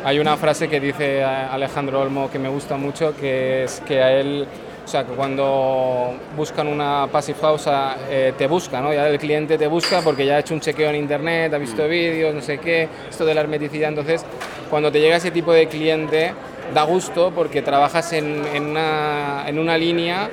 [0.03, 4.11] Hay una frase que dice Alejandro Olmo que me gusta mucho, que es que a
[4.13, 4.47] él,
[4.85, 7.67] o sea, que cuando buscan una passive house,
[8.09, 8.93] eh, te busca, ¿no?
[8.93, 11.87] Ya el cliente te busca porque ya ha hecho un chequeo en internet, ha visto
[11.87, 13.89] vídeos, no sé qué, esto de la hermeticidad.
[13.89, 14.23] Entonces,
[14.69, 16.33] cuando te llega ese tipo de cliente,
[16.73, 20.29] da gusto porque trabajas en, en una, en una línea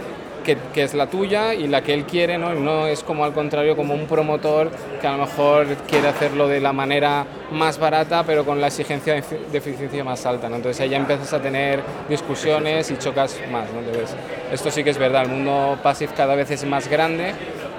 [0.47, 2.55] que, que es la tuya y la que él quiere, ¿no?
[2.55, 4.70] No es como al contrario, como un promotor
[5.01, 9.14] que a lo mejor quiere hacerlo de la manera más barata, pero con la exigencia
[9.14, 10.57] de eficiencia más alta, ¿no?
[10.57, 13.80] Entonces ahí ya empiezas a tener discusiones y chocas más, ¿no?
[13.80, 14.14] Entonces,
[14.53, 17.32] esto sí que es verdad, el mundo passive cada vez es más grande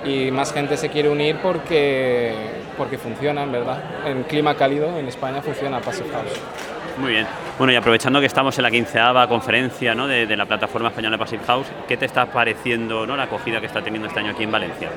[0.05, 2.33] y más gente se quiere unir porque,
[2.77, 3.81] porque funciona, en verdad.
[4.05, 6.76] En clima cálido, en España funciona Passive House.
[6.97, 7.27] Muy bien.
[7.57, 10.07] Bueno, y aprovechando que estamos en la quinceava conferencia ¿no?
[10.07, 13.15] de, de la plataforma española Passive House, ¿qué te está pareciendo ¿no?
[13.15, 14.89] la acogida que está teniendo este año aquí en Valencia?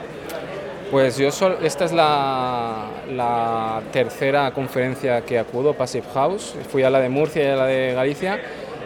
[0.90, 6.56] Pues yo sol- esta es la, la tercera conferencia que acudo, Passive House.
[6.70, 8.40] Fui a la de Murcia y a la de Galicia.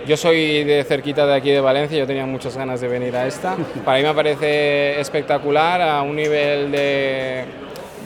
[0.06, 3.26] Yo soy de cerquita de aquí de Valencia, yo tenía muchas ganas de venir a
[3.26, 3.56] esta.
[3.86, 7.44] Para mí me parece espectacular a un nivel de,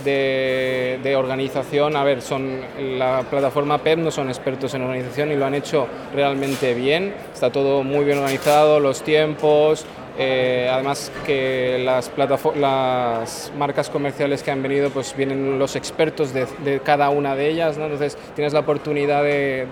[0.04, 1.96] de, organización.
[1.96, 2.60] A ver, son
[2.98, 7.14] la plataforma PEP no son expertos en organización y lo han hecho realmente bien.
[7.32, 9.84] Está todo muy bien organizado, los tiempos,
[10.18, 12.10] eh, además que las,
[12.56, 17.76] las marcas comerciales que han venido, pues vienen los expertos de, cada una de ellas,
[17.76, 19.66] entonces tienes la oportunidad de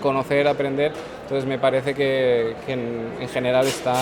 [0.00, 0.92] conocer, aprender.
[1.32, 3.94] Entonces me parece que, que en, en general está,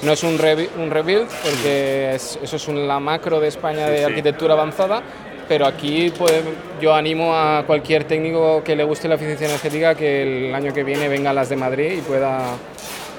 [0.00, 3.86] no es un, revi- un rebuild, porque es- eso es un- la macro de España
[3.90, 4.04] de sí.
[4.04, 5.02] arquitectura avanzada,
[5.46, 6.40] pero aquí puede-
[6.80, 10.82] yo animo a cualquier técnico que le guste la eficiencia energética que el año que
[10.82, 12.40] viene venga a las de Madrid y pueda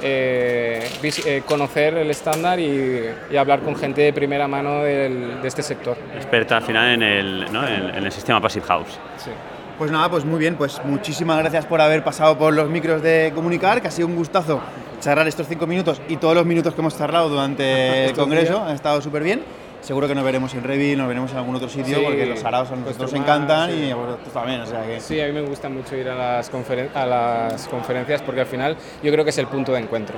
[0.02, 5.48] eh, eh, conocer el estándar y, y hablar con gente de primera mano del- de
[5.48, 5.96] este sector.
[6.16, 7.68] Experta al final en el, ¿no?
[7.68, 8.98] en, en el sistema Passive House.
[9.24, 9.30] Sí.
[9.78, 13.32] Pues nada, pues muy bien, pues muchísimas gracias por haber pasado por los micros de
[13.36, 14.60] Comunicar, que ha sido un gustazo
[15.00, 18.74] charlar estos cinco minutos y todos los minutos que hemos charlado durante el congreso, han
[18.74, 19.44] estado súper bien.
[19.82, 22.44] Seguro que nos veremos en Revit, nos veremos en algún otro sitio, Sí, porque los
[22.44, 23.86] araos a nosotros nos Costumar, encantan sí.
[23.88, 25.00] y a vosotros también, o sea que...
[25.00, 28.48] Sí, a mí me gusta mucho ir a las, conferen- a las conferencias porque al
[28.48, 30.18] final yo creo que es el punto de encuentro.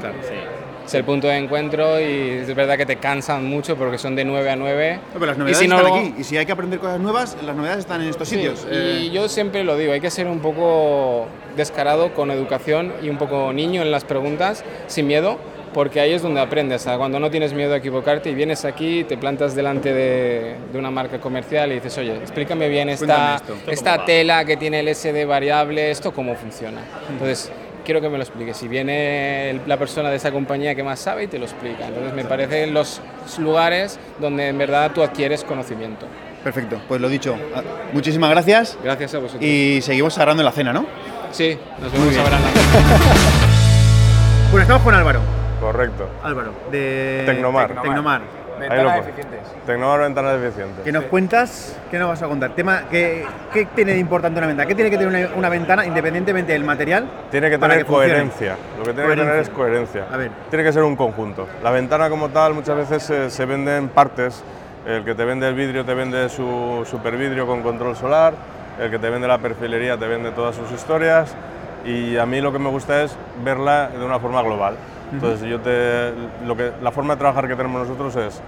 [0.94, 4.50] El punto de encuentro y es verdad que te cansan mucho porque son de 9
[4.50, 4.96] a 9.
[4.96, 7.00] No, pero las Y novedades si no, están aquí, y si hay que aprender cosas
[7.00, 8.66] nuevas, las novedades están en estos Sí, sitios.
[8.70, 13.10] y Eh, yo siempre lo digo, hay que ser un poco descarado con educación y
[13.10, 15.38] un poco niño en las preguntas, sin miedo,
[15.74, 16.82] porque ahí es donde aprendes.
[16.82, 16.98] ¿sabes?
[16.98, 20.90] Cuando no tienes miedo a equivocarte y vienes aquí, te plantas delante de, de una
[20.90, 23.54] marca comercial y dices, oye, explícame bien esta, esto.
[23.54, 26.82] ¿Esto esta tela que tiene el SD variable, esto cómo funciona.
[27.10, 27.52] Entonces,
[27.90, 28.56] quiero que me lo expliques.
[28.56, 31.88] Si viene la persona de esa compañía que más sabe y te lo explica.
[31.88, 33.02] Entonces, me parecen los
[33.40, 36.06] lugares donde en verdad tú adquieres conocimiento.
[36.44, 39.44] Perfecto, pues lo dicho, ah, muchísimas gracias Gracias a vosotros.
[39.44, 40.86] y seguimos agarrando en la cena, ¿no?
[41.32, 42.24] Sí, nos vemos en la
[44.52, 45.22] Bueno, estamos con Álvaro.
[45.60, 46.08] Correcto.
[46.22, 47.82] Álvaro, de Tecnomar.
[47.82, 48.22] Tecnomar.
[48.68, 49.05] Pones.
[49.66, 50.84] Tecnomar Ventanas Eficientes.
[50.84, 51.78] ¿Qué nos cuentas?
[51.89, 52.51] ¿Qué nos vas a contar?
[52.55, 54.68] Tema, ¿qué, qué tiene de importante una ventana?
[54.68, 57.10] ¿Qué tiene que tener una, una ventana independientemente del material?
[57.32, 58.55] Tiene que tener coherencia.
[58.78, 60.01] Lo que tiene que tener es Coherencia.
[60.01, 60.05] coherencia.
[60.12, 60.32] A ver.
[60.49, 61.47] Tiene que ser un conjunto.
[61.64, 64.43] La ventana como tal muchas veces se, se vende en partes.
[64.86, 68.34] El que te vende el vidrio te vende su super vidrio con control solar.
[68.80, 71.36] El que te vende la perfilería te vende todas sus historias.
[71.86, 74.76] Y a mí lo que me gusta es verla de una forma global.
[75.12, 76.14] Entonces yo te,
[76.45, 78.41] lo que, la forma de trabajar que tenemos nosotros es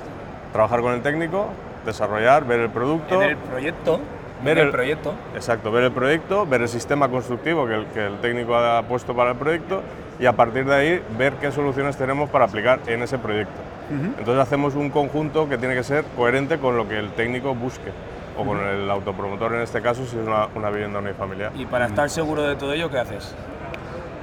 [0.52, 1.48] trabajar con el técnico,
[1.86, 3.22] desarrollar, ver el producto.
[3.22, 4.00] En el proyecto
[4.44, 5.14] ver el proyecto.
[5.36, 9.16] Exacto, ver el proyecto, ver el sistema constructivo que el, que el técnico ha puesto
[9.16, 9.82] para el proyecto
[10.20, 13.60] y a partir de ahí ver qué soluciones tenemos para aplicar en ese proyecto.
[13.92, 17.92] Entonces hacemos un conjunto que tiene que ser coherente con lo que el técnico busque
[18.38, 21.52] o con el autopromotor en este caso si es una, una vivienda unifamiliar.
[21.56, 23.36] Y para estar seguro de todo ello, ¿qué haces?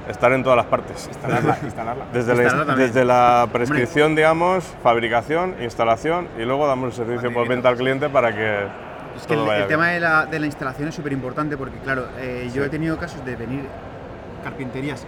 [0.09, 1.07] Estar en todas las partes.
[1.07, 2.05] Instalarla, instalarla.
[2.11, 7.47] Desde, la, Instalarla desde la prescripción, digamos, fabricación, instalación y luego damos el servicio por
[7.47, 8.63] venta al cliente para que
[9.15, 9.77] Es que todo el, vaya el bien.
[9.79, 12.97] tema de la, de la instalación es súper importante porque, claro, eh, yo he tenido
[12.97, 13.61] casos de venir
[14.43, 15.05] carpinterías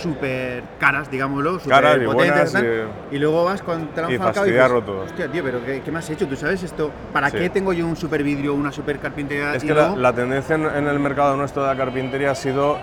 [0.00, 4.16] súper caras, digámoslo, súper Caras y potentes, buenas, tal, y luego vas con te y
[4.16, 4.18] falcado y
[4.52, 5.00] fastidiarlo dices, todo.
[5.04, 6.28] Hostia, tío, pero ¿qué, qué me has hecho?
[6.28, 6.90] ¿Tú sabes esto?
[7.12, 7.38] ¿Para Sí.
[7.38, 9.54] qué tengo yo un super vidrio, una super carpintería?
[9.54, 12.30] Es y que la, luego- la tendencia en, en el mercado nuestro de la carpintería
[12.30, 12.78] ha sido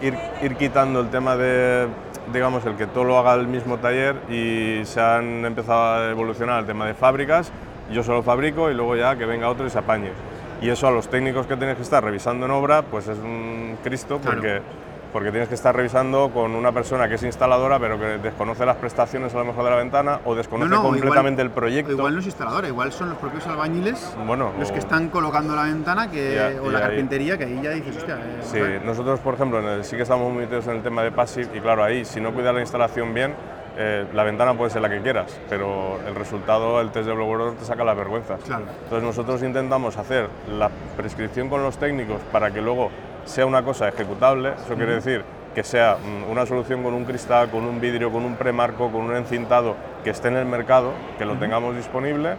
[0.00, 1.86] ir, ir quitando el tema de,
[2.32, 6.60] digamos, el que todo lo haga el mismo taller y se han empezado a evolucionar
[6.60, 7.50] el tema de fábricas.
[7.92, 10.10] Yo solo fabrico y luego ya que venga otro y se apañe.
[10.60, 13.78] Y eso a los técnicos que tienes que estar revisando en obra, pues es un
[13.82, 14.62] Cristo Claro.
[15.18, 18.76] Porque, tienes que estar revisando con una persona que es instaladora pero que desconoce las
[18.76, 21.50] prestaciones a lo mejor de la ventana o desconoce No, no, o completamente igual- el
[21.52, 21.90] proyecto.
[21.92, 25.56] Igual no es instaladora, igual son los propios albañiles Bueno, los o- que están colocando
[25.56, 28.14] la ventana que, o la ahí- carpintería, que ahí ya dices, hostia.
[28.14, 31.02] eh, Sí, nosotros, por ejemplo, en el- sí que estamos muy metidos en el tema
[31.02, 33.34] de Passive y claro, ahí, si no cuidas la instalación bien,
[33.76, 37.54] eh, la ventana puede ser la que quieras, pero el resultado, el test de Blower
[37.56, 38.40] te saca las vergüenzas.
[38.44, 38.64] Claro.
[38.84, 42.90] Entonces nosotros intentamos hacer la prescripción con los técnicos para que luego
[43.24, 47.50] sea una cosa ejecutable, eso quiere decir que sea mm, una solución con un cristal,
[47.50, 51.24] con un vidrio, con un premarco, con un encintado que esté en el mercado, que
[51.24, 52.36] lo tengamos disponible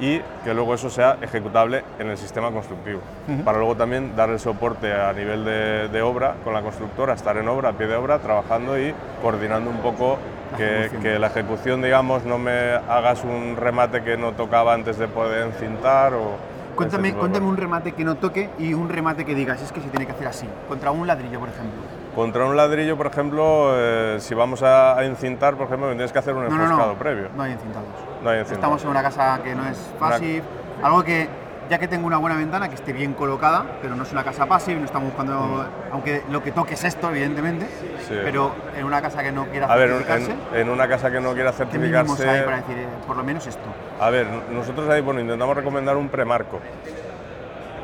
[0.00, 3.00] y que luego eso sea ejecutable en el sistema constructivo.
[3.44, 7.46] Para luego también darle soporte a nivel de, de obra con la constructora, estar en
[7.48, 10.18] obra, a pie de obra, trabajando y coordinando un poco
[10.56, 15.08] que, que la ejecución, digamos, no me hagas un remate que no tocaba antes de
[15.08, 16.36] poder encintar o...
[16.74, 19.88] Cuéntame, cuéntame un remate que no toque y un remate que digas, es que se
[19.88, 21.80] tiene que hacer así, contra un ladrillo, por ejemplo.
[22.14, 26.18] Contra un ladrillo, por ejemplo, eh, si vamos a, a encintar, por ejemplo, tienes que
[26.18, 27.28] hacer un No, enfoscado no, previo.
[27.36, 27.88] no hay encintados.
[28.22, 28.54] No hay encintado.
[28.76, 30.42] Estamos en una casa que no es passive,
[30.82, 31.28] algo que
[31.70, 34.46] ya que tengo una buena ventana que esté bien colocada, pero no es una casa
[34.46, 38.08] passive, no estamos buscando, aunque lo que toque es esto, evidentemente, Mm.
[38.08, 38.14] Sí.
[38.22, 41.20] pero en una casa que no quiera A ver, certificarse, en, en una casa que
[41.20, 42.44] no quiera ¿qué mínimos hay certificarse...
[42.44, 43.62] para decir, eh, por lo menos esto?
[44.00, 46.60] A ver, nosotros ahí bueno, intentamos recomendar un premarco.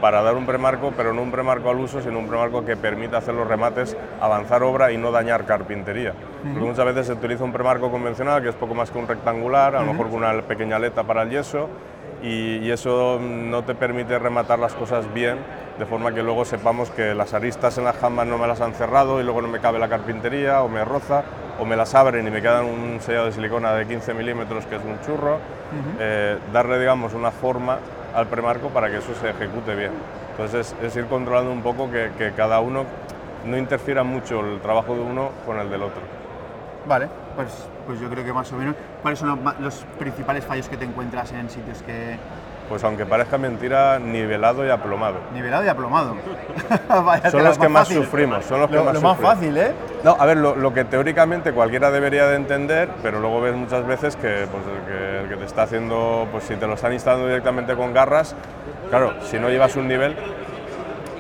[0.01, 3.19] Para dar un premarco, pero no un premarco al uso, sino un premarco que permita
[3.19, 6.15] hacer los remates, avanzar obra y no dañar carpintería.
[6.43, 9.77] Porque muchas veces se utiliza un premarco convencional, que es poco más que un rectangular,
[9.77, 11.69] a lo mejor con una pequeña aleta para el yeso,
[12.23, 15.39] y, y eso no te permite rematar las cosas bien,
[15.79, 18.75] de forma que luego sepamos que las aristas en las jambas no me las han
[18.75, 21.23] cerrado y luego no me cabe la carpintería, o me roza,
[21.59, 24.77] o me las abren y me quedan un sellado de silicona de 15 milímetros, que
[24.77, 25.39] es un churro.
[25.99, 27.79] Eh, darle, digamos, una forma
[28.15, 29.93] al premarco para que eso se ejecute bien.
[30.33, 32.85] Entonces es, es ir controlando un poco que, que cada uno
[33.45, 36.03] no interfiera mucho el trabajo de uno con el del otro.
[36.87, 37.09] Vale,
[37.41, 37.55] pues,
[37.87, 38.75] pues yo creo que más o menos.
[39.03, 42.17] ¿Cuáles son los, principales fallos que te encuentras en sitios que
[42.69, 45.17] Pues aunque parezca mentira, nivelado y aplomado.
[45.33, 46.17] nivelado y aplomado?
[46.89, 49.35] Vaya Son los que más sufrimos, son los que más lo más sufrimos.
[49.35, 49.73] fácil, ¿eh?
[50.05, 53.87] No, a ver, lo, lo que teóricamente cualquiera debería de entender, pero luego ves muchas
[53.87, 56.93] veces que, pues, el, que el que te está haciendo, pues si te lo están
[56.93, 58.35] instalando directamente con garras,
[58.91, 60.15] claro, si no llevas un nivel,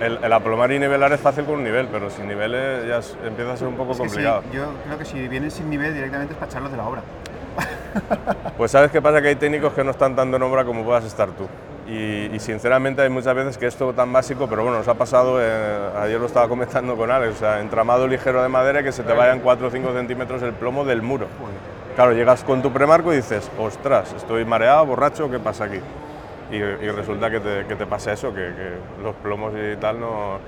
[0.01, 3.17] el, el aplomar y nivelar es fácil con un nivel, pero sin niveles ya es-
[3.25, 4.43] empieza a ser un poco Es que sí, complicado.
[4.53, 7.03] yo creo que si vienen sin nivel directamente es para echarlos de la obra.
[8.57, 11.05] Pues sabes qué pasa, que hay técnicos que no están tanto en obra como puedas
[11.05, 11.49] estar tú.
[11.89, 15.39] Y, y sinceramente hay muchas veces que esto tan básico, pero bueno, nos ha pasado,
[15.41, 19.03] eh, ayer lo estaba comentando con Alex, o sea, entramado ligero de madera que se
[19.03, 21.27] te vayan 4 o 5 centímetros el plomo del muro.
[21.97, 25.81] Claro, llegas con tu premarco y dices, ostras, estoy mareado, borracho, ¿qué pasa aquí?
[26.51, 30.01] Y, y resulta que te, que te pasa eso, que, que los plomos y tal
[30.01, 30.39] no...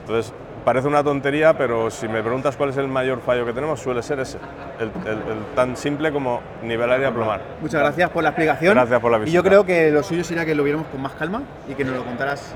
[0.00, 0.32] Entonces,
[0.64, 4.02] parece una tontería, pero si me preguntas cuál es el mayor fallo que tenemos, suele
[4.02, 4.38] ser ese,
[4.80, 7.40] el, el- el tan simple como nivelar y aplomar.
[7.60, 8.74] Muchas gracias por la explicación.
[8.74, 9.42] Gracias por la Y yo visita.
[9.42, 12.04] creo que lo suyo sería que lo viéramos con más calma y que nos lo
[12.04, 12.54] contaras.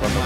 [0.00, 0.18] Cuando-.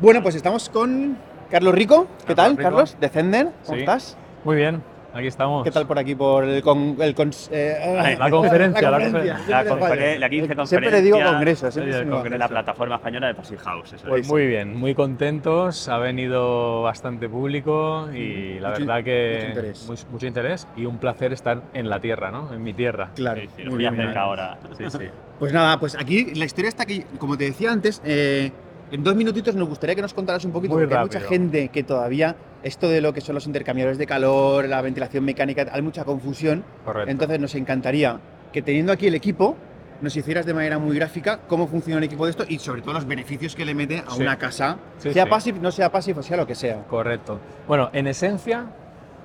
[0.00, 1.16] Bueno, pues estamos con
[1.50, 2.06] Carlos Rico.
[2.26, 2.62] ¿Qué tal, Rico.
[2.62, 2.96] Carlos?
[3.00, 3.48] De Zender.
[3.64, 3.80] ¿Cómo Sí.
[3.80, 4.16] estás?
[4.44, 4.82] Muy bien,
[5.14, 5.64] aquí estamos.
[5.64, 9.36] ¿Qué tal por aquí por el, con, el cons- eh, Ay, la conferencia, la conferencia.
[9.36, 10.18] Siempre La, me conferen- fallo.
[10.20, 13.60] la 15 conferencia Siempre le digo congreso, siempre el de la plataforma española de Passive
[13.60, 13.92] House.
[13.92, 14.28] Eso Pues es.
[14.28, 15.88] muy bien, muy contentos.
[15.88, 19.86] Ha venido bastante público y la Mucho- verdad que mucho interés.
[19.86, 22.52] muy- mucho interés y un placer estar en la tierra, ¿no?
[22.52, 23.10] En mi tierra.
[23.14, 23.40] Claro.
[23.40, 24.40] Sí, sí, muy bien, a muy acercar bien.
[24.40, 24.58] ahora.
[24.76, 25.04] Sí, sí.
[25.38, 28.52] Pues nada, pues aquí la historia está que, como te decía antes, eh,
[28.94, 31.68] en dos minutitos nos gustaría que nos contaras un poquito, Muy porque hay mucha gente
[31.68, 35.82] que todavía esto de lo que son los intercambiadores de calor, la ventilación mecánica, hay
[35.82, 36.64] mucha confusión.
[36.84, 37.10] Correcto.
[37.10, 38.20] Entonces nos encantaría
[38.52, 39.56] que teniendo aquí el equipo
[40.00, 42.92] nos hicieras de manera muy gráfica cómo funciona un equipo de esto y sobre todo
[42.94, 44.22] los beneficios que le mete a Sí.
[44.22, 45.30] una casa, Sí, sea sí.
[45.30, 46.82] passive, no sea passive o sea lo que sea.
[46.84, 47.40] Correcto.
[47.66, 48.66] Bueno, en esencia,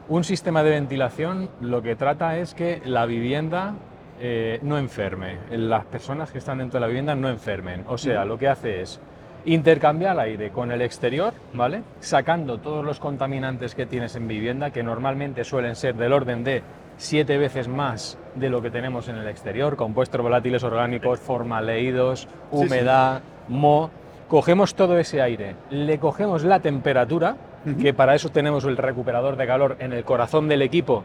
[0.07, 3.75] un sistema de ventilación lo que trata es que la vivienda
[4.19, 7.83] eh, no enferme, las personas que están dentro de la vivienda no enfermen.
[7.87, 8.99] O sea, lo que hace es
[9.45, 11.83] intercambiar el aire con el exterior, ¿vale?
[11.99, 16.61] Sacando todos los contaminantes que tienes en vivienda, que normalmente suelen ser del orden de
[16.97, 23.21] siete veces más de lo que tenemos en el exterior, compuestos volátiles orgánicos, formaldehídos, humedad,
[23.47, 23.89] moho.
[24.27, 27.37] Cogemos todo ese aire, le cogemos la temperatura,
[27.81, 31.03] que para eso tenemos el recuperador de calor en el corazón del equipo,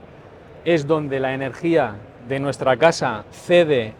[0.67, 1.95] es donde la energía
[2.29, 3.95] de nuestra casa cede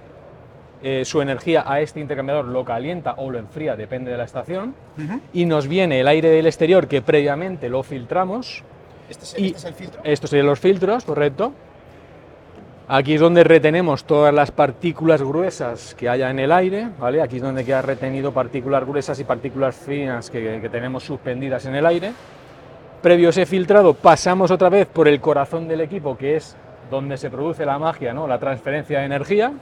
[0.87, 4.75] eh, su energía a este intercambiador, lo calienta o lo enfría, depende de la estación,
[5.33, 8.63] y nos viene el aire del exterior que previamente lo filtramos.
[9.09, 10.01] ¿Este es, Y- este es el filtro?
[10.05, 11.53] Estos serían los filtros, correcto.
[12.87, 17.23] Aquí es donde retenemos todas las partículas gruesas que haya en el aire, ¿vale?
[17.23, 21.77] Aquí es donde queda retenido partículas gruesas y partículas finas que, que tenemos suspendidas en
[21.77, 22.13] el aire.
[23.01, 26.57] Previo ese filtrado, pasamos otra vez por el corazón del equipo, que es
[26.91, 28.27] donde se produce la magia, ¿no?
[28.29, 29.53] La transferencia de energía.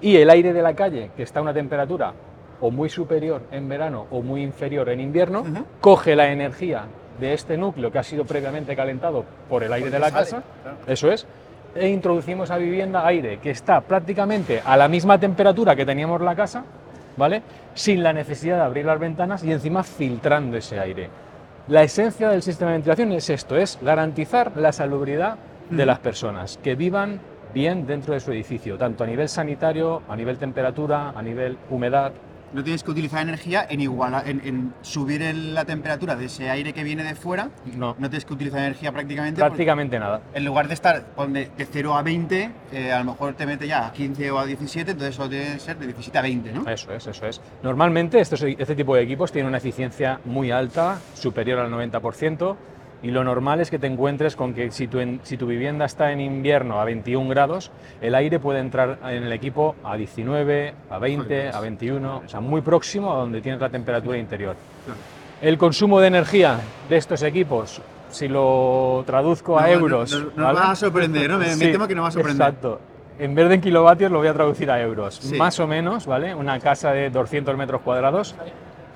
[0.00, 2.12] Y el aire de la calle, que está a una temperatura
[2.60, 5.44] o muy superior en verano o muy inferior en invierno,
[5.80, 6.84] coge la energía
[7.18, 10.78] de este núcleo que ha sido previamente calentado por el aire de la casa, claro.
[10.86, 11.26] eso es,
[11.74, 16.34] e introducimos a vivienda aire que está prácticamente a la misma temperatura que teníamos la
[16.34, 16.64] casa,
[17.16, 17.42] ¿vale?
[17.74, 21.08] Sin la necesidad de abrir las ventanas y encima filtrando ese aire.
[21.68, 25.36] La esencia del sistema de ventilación es esto, es garantizar la salubridad
[25.68, 27.20] de las personas, que vivan
[27.52, 32.12] bien dentro de su edificio, tanto a nivel sanitario, a nivel temperatura, a nivel humedad.
[32.52, 36.50] No tienes que utilizar energía en, iguala- en, en subir el- la temperatura de ese
[36.50, 37.48] aire que viene de fuera.
[37.76, 39.38] No, No tienes que utilizar energía prácticamente.
[39.40, 40.20] prácticamente nada.
[40.34, 43.68] En lugar de estar de, de 0 a 20, eh, a lo mejor te mete
[43.68, 46.68] ya a 15 o a 17, entonces eso debe ser de 17 a 20, ¿no?
[46.68, 47.40] Eso es, eso es.
[47.62, 52.56] Normalmente estos, este tipo de equipos tienen una eficiencia muy alta, superior al 90%,
[53.02, 55.86] y lo normal es que te encuentres con que si tu, en- si tu vivienda
[55.86, 57.70] está en invierno a 21 grados,
[58.00, 62.40] el aire puede entrar en el equipo a 19, a 20, a 21, o sea,
[62.40, 64.54] muy próximo a donde tienes la temperatura interior.
[65.40, 67.80] El consumo de energía de estos equipos,
[68.10, 70.12] si lo traduzco a No, no, euros...
[70.12, 70.58] no, nos ¿vale?
[70.58, 71.38] va a sorprender, ¿no?
[71.38, 72.46] Me, temo que nos va a sorprender.
[72.48, 72.80] Exacto.
[73.18, 75.14] En vez de en kilovatios lo voy a traducir a euros.
[75.16, 75.36] Sí.
[75.36, 76.34] Más o menos, ¿vale?
[76.34, 78.34] Una casa de 200 metros cuadrados,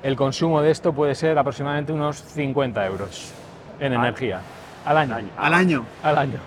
[0.02, 3.32] el consumo de esto puede ser aproximadamente unos 50 euros
[3.80, 4.40] en energía.
[4.84, 5.16] Al año.
[5.36, 5.84] Al año.
[6.02, 6.38] Al año.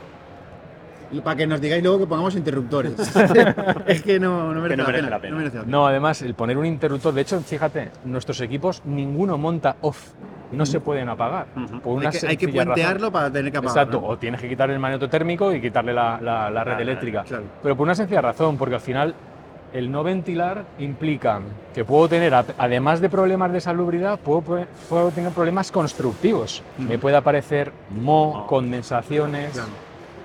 [1.10, 2.94] Y para que nos digáis luego que pongamos interruptores.
[3.88, 5.32] es que no, no, merece, no la merece pena, la pena.
[5.32, 5.72] no merece la pena.
[5.78, 10.10] No, además, el poner un interruptor, de hecho, fíjate, nuestros equipos ninguno monta off,
[10.52, 11.48] no se pueden apagar.
[11.56, 11.80] Ujú.
[11.80, 12.66] Por una hay, que, hay que razón.
[12.66, 13.86] puentearlo para tener que apagar.
[13.86, 17.24] Exacto, o tienes que quitar el magneto térmico y quitarle la, la- la red eléctrica.
[17.24, 17.44] claro.
[17.64, 19.16] Pero por una sencilla razón, porque al final
[19.74, 21.42] el no ventilar implica
[21.74, 26.64] que puedo tener, además de problemas de salubridad, puedo, puedo tener problemas constructivos.
[26.78, 28.48] Me puede aparecer moho, Oh.
[28.48, 29.70] condensaciones, Claro.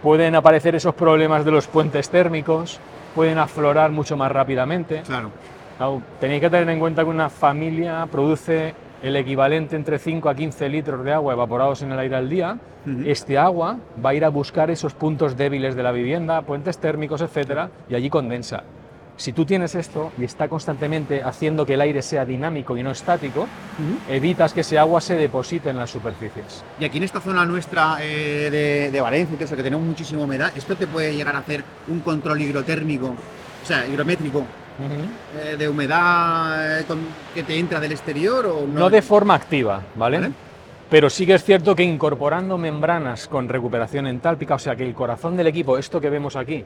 [0.03, 2.79] pueden aparecer esos problemas de los puentes térmicos,
[3.15, 5.03] pueden aflorar mucho más rápidamente.
[5.03, 5.31] Claro.
[5.77, 10.35] Claro, tenéis que tener en cuenta que una familia produce el equivalente entre 5 a
[10.35, 12.57] 15 litros de agua evaporados en el aire al día.
[12.87, 13.03] Ujú.
[13.05, 17.21] Este agua va a ir a buscar esos puntos débiles de la vivienda, puentes térmicos,
[17.21, 18.63] etcétera, y allí condensa.
[19.17, 22.91] Si tú tienes esto y está constantemente haciendo que el aire sea dinámico y no
[22.91, 23.47] estático,
[24.09, 26.65] evitas que ese agua se deposite en las superficies.
[26.81, 30.23] Y aquí en esta zona nuestra eh, de, de Valencia, todo eso, que tenemos muchísima
[30.23, 34.45] humedad, ¿esto te puede llegar a hacer un control hidrotérmico, o sea, higrométrico,
[35.45, 38.81] eh, de humedad eh, con- que te entra del exterior o no?
[38.81, 40.19] No de forma activa, ¿vale?
[40.19, 40.33] ¿Vale?
[40.91, 44.93] Pero sí que es cierto que incorporando membranas con recuperación entálpica, o sea que el
[44.95, 46.65] corazón del equipo, esto que vemos aquí,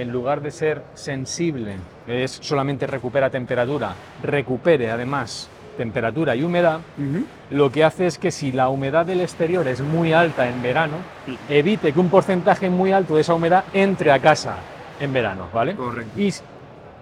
[0.00, 1.76] en lugar de ser sensible,
[2.06, 7.24] que es solamente recupera temperatura, recupere además temperatura y humedad, Ujú.
[7.50, 10.96] lo que hace es que si la humedad del exterior es muy alta en verano,
[11.48, 14.56] evite que un porcentaje muy alto de esa humedad entre a casa
[15.00, 15.74] en verano, ¿vale?
[15.74, 16.20] Correcto.
[16.20, 16.32] Y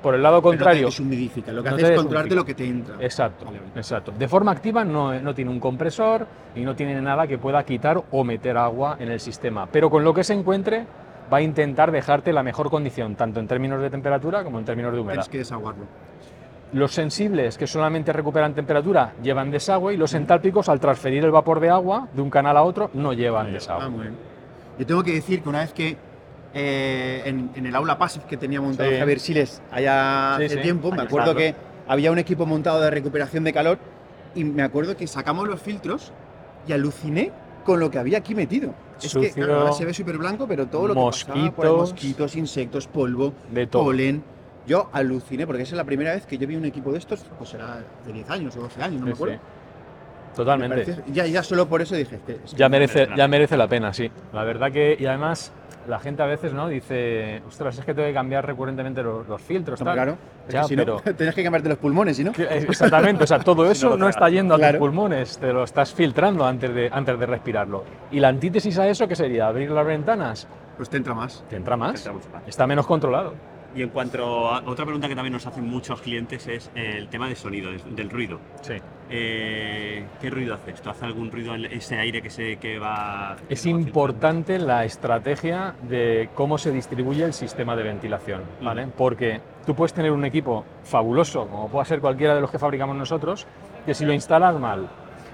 [0.03, 2.45] por el lado Pero no te contrario, deshumidifica, lo que no hace es controlarte lo
[2.45, 2.97] que te entra.
[3.01, 3.71] Exacto, Vale, vale.
[3.77, 4.13] exacto.
[4.17, 8.03] De forma activa no, no tiene un compresor y no tiene nada que pueda quitar
[8.11, 10.87] o meter agua en el sistema, pero con lo que se encuentre
[11.33, 14.93] va a intentar dejarte la mejor condición, tanto en términos de temperatura como en términos
[14.93, 15.14] de humedad.
[15.14, 15.85] Tienes que desaguarlo.
[16.72, 21.61] Los sensibles, que solamente recuperan temperatura, llevan desagüe y los entálpicos, al transferir el vapor
[21.61, 23.89] de agua de un canal a otro, no llevan Ah, desagüe.
[23.89, 24.14] muy bien.
[24.79, 25.97] Yo tengo que decir que una vez que
[26.55, 28.97] eh, en, en el aula Passive que tenía montado Sí.
[28.99, 30.61] Javier Siles allá Sí, hace sí.
[30.62, 31.55] tiempo, me acuerdo que
[31.89, 33.79] había un equipo montado de recuperación de calor
[34.35, 36.12] y me acuerdo que sacamos los filtros
[36.66, 37.31] y aluciné
[37.64, 38.74] con lo que había aquí metido.
[38.97, 41.67] Es que Sucio, claro, ahora se ve súper blanco, pero todo lo que pasaba por
[41.67, 41.77] ahí, mosquitos.
[41.93, 43.85] mosquitos, insectos, polvo, De todo.
[43.85, 44.23] polen,
[44.67, 47.25] Yo aluciné porque esa es la primera vez que yo vi un equipo de estos,
[47.39, 49.35] pues será de 10 años o 12 años, no me Sí, acuerdo.
[49.37, 49.41] sí.
[50.31, 50.75] Me Totalmente.
[50.93, 53.93] pareció- ya, ya solo por eso dije, es que Ya merece, ya merece la pena,
[53.95, 54.11] sí.
[54.33, 55.53] La verdad que, y además,
[55.89, 59.41] la gente a veces no dice, ostras, es que tengo que cambiar recurrentemente los, los
[59.41, 59.80] filtros.
[59.80, 60.05] Hombre, tal".
[60.07, 60.18] claro.
[60.49, 61.01] Es Ya, que si pero.
[61.05, 62.32] no, tienes que cambiarte los pulmones, ¿sí no?
[62.39, 65.93] eh, Exactamente, o sea, todo eso no está yendo a tus pulmones, te lo estás
[65.95, 67.84] filtrando antes de, antes de respirarlo.
[68.11, 69.47] Y la antítesis a eso, ¿qué sería?
[69.49, 71.45] Abrir las ventanas, Pues te entra más.
[71.49, 72.43] te entra más, Entra mucho más.
[72.47, 73.34] está menos controlado.
[73.77, 77.29] Y en cuanto a otra pregunta que también nos hacen muchos clientes es el tema
[77.29, 78.41] de sonido, del ruido.
[78.62, 78.74] Sí.
[79.11, 80.89] Eh, ¿Qué ruido hace esto?
[80.89, 83.37] ¿Hace algún ruido en ese aire que se que va?
[83.47, 88.89] que Es va importante la estrategia de cómo se distribuye el sistema de ventilación, ¿vale?
[88.97, 92.97] Porque tú puedes tener un equipo fabuloso, como pueda ser cualquiera de los que fabricamos
[92.97, 93.47] nosotros,
[93.85, 94.89] que si lo instalas mal,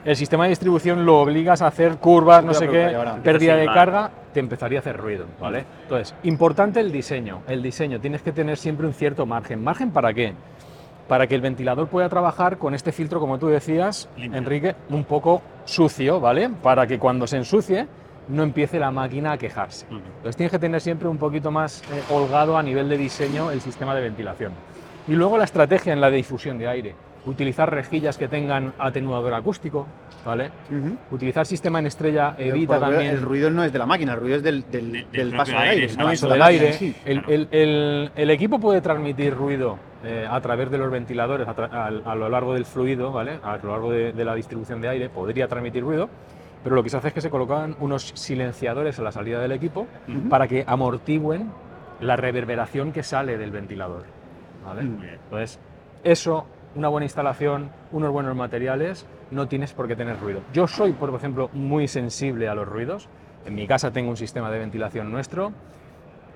[0.04, 4.10] el sistema de distribución lo obligas a hacer curvas, no sé qué, pérdida de carga,
[4.32, 5.64] te empezaría a hacer ruido, ¿vale?
[5.82, 7.42] Entonces, importante el diseño.
[7.46, 9.62] El diseño, tienes que tener siempre un cierto margen.
[9.62, 10.34] ¿Margen para qué?
[11.08, 14.38] Para que el ventilador pueda trabajar con este filtro, como tú decías, Limpio.
[14.38, 16.48] Enrique, un poco sucio, ¿vale?
[16.48, 17.86] Para que cuando se ensucie
[18.28, 19.86] no empiece la máquina a quejarse.
[19.86, 19.96] Ujú.
[19.96, 23.60] Entonces tienes que tener siempre un poquito más eh, holgado a nivel de diseño el
[23.60, 24.52] sistema de ventilación.
[25.08, 26.94] Y luego la estrategia en la difusión de aire.
[27.24, 29.86] Utilizar rejillas que tengan atenuador acústico,
[30.26, 30.50] ¿vale?
[31.12, 34.36] Utilizar sistema en estrella evita también El ruido no es de la máquina, el ruido
[34.38, 35.96] es del, del, Del- paso del aire, aire.
[35.96, 36.04] ¿no?
[36.06, 36.72] paso de del aire.
[36.72, 36.94] sí.
[37.04, 37.32] El, claro.
[37.34, 42.28] el- el- el equipo puede transmitir ruido eh, a través de los ventiladores a, lo
[42.28, 43.38] largo del fluido, ¿vale?
[43.44, 46.08] A lo largo de, de la distribución de aire podría transmitir ruido,
[46.64, 49.52] pero lo que se hace es que se colocan unos silenciadores a la salida del
[49.52, 49.86] equipo
[50.28, 51.52] para que amortigüen
[52.00, 54.02] la reverberación que sale del ventilador.
[54.66, 54.82] ¿vale?
[54.82, 55.18] Muy bien.
[55.22, 55.60] Entonces,
[56.02, 60.40] eso, una buena instalación, unos buenos materiales, no tienes por qué tener ruido.
[60.52, 63.08] Yo soy, por ejemplo, muy sensible a los ruidos.
[63.46, 65.52] En mi casa tengo un sistema de ventilación nuestro.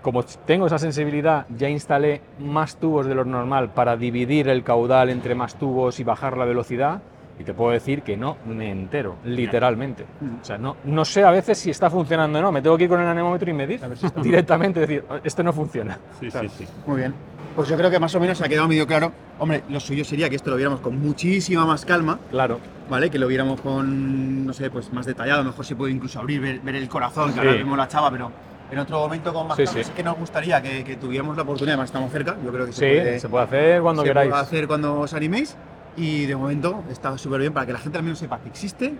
[0.02, 5.10] Como tengo esa sensibilidad, ya instalé más tubos de lo normal para dividir el caudal
[5.10, 7.00] entre más tubos y bajar la velocidad.
[7.38, 10.04] Y te puedo decir que no me entero, literalmente.
[10.40, 12.50] O sea, no, no sé a veces si está funcionando o no.
[12.52, 13.80] Me tengo que ir con el anemómetro y medir
[14.22, 15.98] directamente, decir, esto no funciona.
[16.18, 16.48] Sí, Claro.
[16.48, 16.72] sí, sí.
[16.86, 17.14] Muy bien.
[17.54, 19.12] Pues yo creo que más o menos ha quedado medio claro.
[19.38, 22.58] Hombre, lo suyo sería que esto lo viéramos con muchísima más calma, Claro,
[22.90, 23.08] ¿vale?
[23.10, 25.40] Que lo viéramos con, no sé, pues más detallado.
[25.40, 27.38] A lo mejor se puede incluso abrir, ver, ver el corazón, que Sí.
[27.40, 28.30] ahora vemos la chava, pero
[28.70, 29.78] en otro momento con más Sí, calma.
[29.78, 29.84] sí.
[29.84, 32.72] Sí que nos gustaría que, que tuviéramos la oportunidad, además estamos cerca, yo creo que
[32.72, 34.30] se sí, puede, se puede hacer cuando se queráis.
[34.30, 35.56] puede hacer cuando os animéis.
[35.98, 38.92] Y de momento está súper bien para que la gente al menos sepa que existe,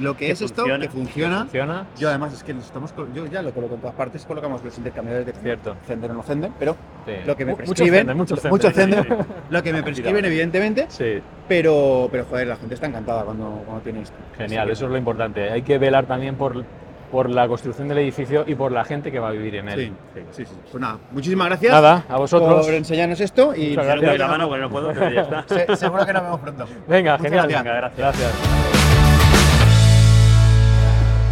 [0.00, 0.84] lo que, Que es esto, funciona.
[0.84, 1.86] que funciona.
[1.98, 4.78] Yo además es que los estamos, yo ya lo coloco en todas partes, colocamos los
[4.78, 5.76] intercambiadores de Cierto.
[5.86, 7.12] Zender o no Zender, pero Sí.
[7.26, 8.50] lo que me mucho prescriben, Zender, mucho Zender.
[8.52, 13.24] mucho Zender, lo que me prescriben evidentemente, Sí, pero, pero joder, la gente está encantada
[13.24, 14.16] cuando, cuando tiene esto.
[14.38, 15.50] genial, eso es lo importante.
[15.50, 16.64] Hay que velar también por,
[17.10, 19.92] por la construcción del edificio y por la gente que va a vivir en él.
[20.14, 20.52] Sí, sí, sí.
[20.70, 22.64] Pues nada, muchísimas gracias Nada, a vosotros.
[22.66, 24.18] por enseñarnos esto y Muchas gracias.
[24.18, 25.44] la mano porque no puedo, pero ya está.
[25.48, 26.66] Se- seguro que nos vemos pronto.
[26.88, 27.48] Venga, Muchas genial.
[27.48, 27.64] gracias.
[27.64, 28.32] Venga, gracias.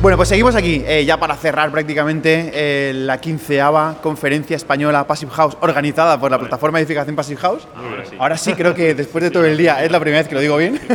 [0.03, 5.33] Bueno, pues seguimos aquí, eh, ya para cerrar prácticamente eh, la quinceava conferencia española Passive
[5.33, 7.67] House organizada por la plataforma de edificación Passive House.
[7.75, 8.17] Ahora sí.
[8.19, 10.43] Ahora sí creo que después de todo el día es la primera vez que lo
[10.43, 10.79] digo bien.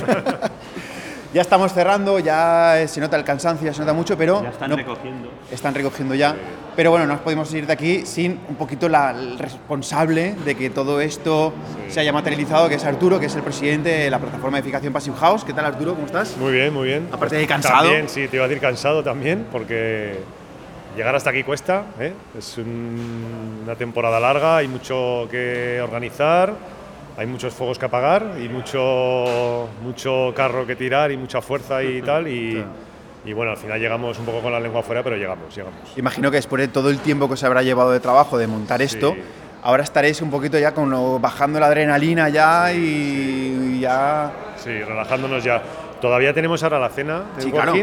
[1.33, 4.49] ya estamos cerrando, ya eh, se nota el cansancio, ya se nota mucho, pero Ya
[4.49, 5.29] están no- recogiendo.
[5.51, 6.35] están recogiendo ya.
[6.75, 10.55] Pero bueno, no nos podemos ir de aquí sin un poquito la, el responsable de
[10.55, 11.53] que todo esto
[11.89, 14.93] se haya materializado, que es Arturo, que es el presidente de la plataforma de edificación
[14.93, 15.43] Passive House.
[15.43, 15.93] ¿Qué tal Arturo?
[15.93, 16.37] ¿Cómo estás?
[16.37, 17.09] Muy bien, muy bien.
[17.11, 17.83] Aparte de cansado.
[17.83, 20.19] También, sí, te iba a decir cansado también, porque
[20.95, 21.83] llegar hasta aquí cuesta.
[21.99, 22.13] ¿eh?
[22.37, 26.53] Es un- una temporada larga, hay mucho que organizar,
[27.19, 32.01] hay muchos fuegos que apagar y mucho, mucho carro que tirar y mucha fuerza y
[32.01, 32.29] tal.
[32.29, 32.63] Y,
[33.25, 35.79] y bueno, al final llegamos un poco con la lengua afuera, pero llegamos, llegamos.
[35.97, 38.81] Imagino que después de todo el tiempo que os habrá llevado de trabajo de montar
[38.81, 39.21] esto, Sí.
[39.63, 44.31] ahora estaréis un poquito ya con lo- bajando la adrenalina ya y, y ya...
[44.55, 45.61] Sí, relajándonos ya.
[45.99, 47.73] Todavía tenemos ahora la cena de Sí, claro.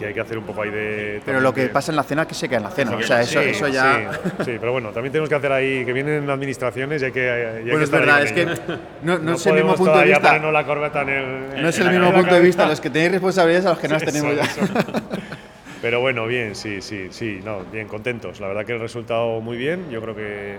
[0.00, 1.20] Que hay que hacer un poco ahí de...
[1.24, 2.96] Pero lo que pasa en la cena que se queda en la cena.
[2.96, 4.10] O sea, eso, Sí, eso ya...
[4.38, 7.20] Sí, sí, pero bueno, también tenemos que hacer ahí, que vienen administraciones y hay que.
[7.20, 8.56] y hay que Bueno, es verdad, es que no,
[9.02, 10.20] no No es el mismo punto de vista.
[10.20, 11.62] ponernos la corbata en el.
[11.62, 13.88] No es en el mismo punto de vista los que tenéis responsabilidades a los que
[13.88, 14.42] no las Eso, tenemos ya.
[14.42, 14.60] eso.
[15.82, 18.40] Pero bueno, bien, sí, sí, sí, no, bien, contentos.
[18.40, 19.90] La verdad que el resultado muy bien.
[19.90, 20.58] Yo creo que,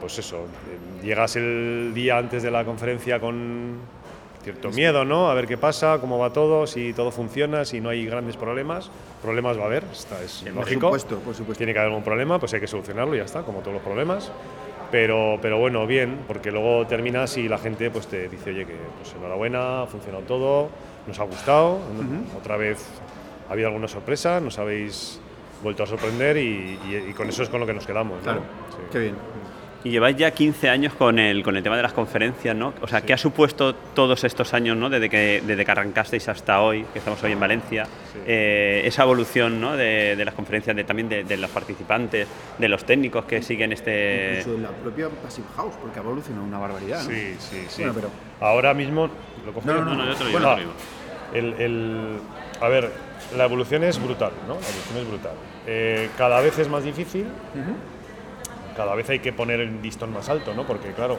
[0.00, 3.76] pues eso, eh, llegas el día antes de la conferencia con
[4.42, 5.30] cierto miedo, ¿no?
[5.30, 8.90] A ver qué pasa, cómo va todo, si todo funciona, si no hay grandes problemas.
[9.22, 10.86] Problemas va a haber, está, es Por lógico.
[10.88, 11.58] supuesto, por supuesto.
[11.58, 13.82] Tiene que haber algún problema, pues hay que solucionarlo y ya está, como todos los
[13.82, 14.32] problemas.
[14.90, 18.74] Pero, pero bueno, bien, porque luego terminas y la gente pues te dice, oye, que
[19.00, 20.68] pues enhorabuena, ha funcionado todo,
[21.06, 21.78] nos ha gustado,
[22.38, 22.84] otra vez
[23.48, 25.18] ha habido alguna sorpresa, nos habéis
[25.62, 28.18] vuelto a sorprender y, y- y con eso es con lo que nos quedamos.
[28.18, 28.22] ¿no?
[28.22, 28.40] Claro,
[28.70, 28.82] Sí.
[28.90, 29.14] qué bien.
[29.84, 32.72] Y lleváis ya 15 años con el, con el tema de las conferencias, ¿no?
[32.82, 34.88] O sea, ¿qué ha supuesto todos estos años, ¿no?
[34.88, 37.86] Desde que, desde que arrancasteis hasta hoy, que estamos hoy en Valencia,
[38.24, 39.76] eh, esa evolución, ¿no?
[39.76, 42.28] De, de las conferencias, de, también de, de los participantes,
[42.58, 44.38] de los técnicos que siguen este...
[44.38, 47.10] Incluso la propia Passive House, porque ha evolucionado una barbaridad, ¿no?
[47.10, 47.82] Sí, sí, sí.
[47.82, 48.10] Bueno, pero-
[48.40, 49.10] Ahora mismo.
[49.44, 50.70] ¿lo cojo No, no, no, yo te lo Bueno, digo.
[51.34, 52.18] el, el-
[52.60, 52.88] a ver,
[53.36, 54.54] la evolución es brutal, ¿no?
[54.54, 55.32] La evolución es brutal.
[55.66, 57.26] Eh, cada vez es más difícil,
[58.76, 60.64] cada vez hay que poner el listón más alto, ¿no?
[60.66, 61.18] Porque, claro,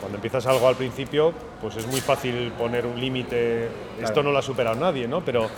[0.00, 3.68] cuando empiezas algo al principio, pues es muy fácil poner un límite.
[4.00, 5.24] Esto no lo ha superado nadie, ¿no?
[5.24, 5.48] Pero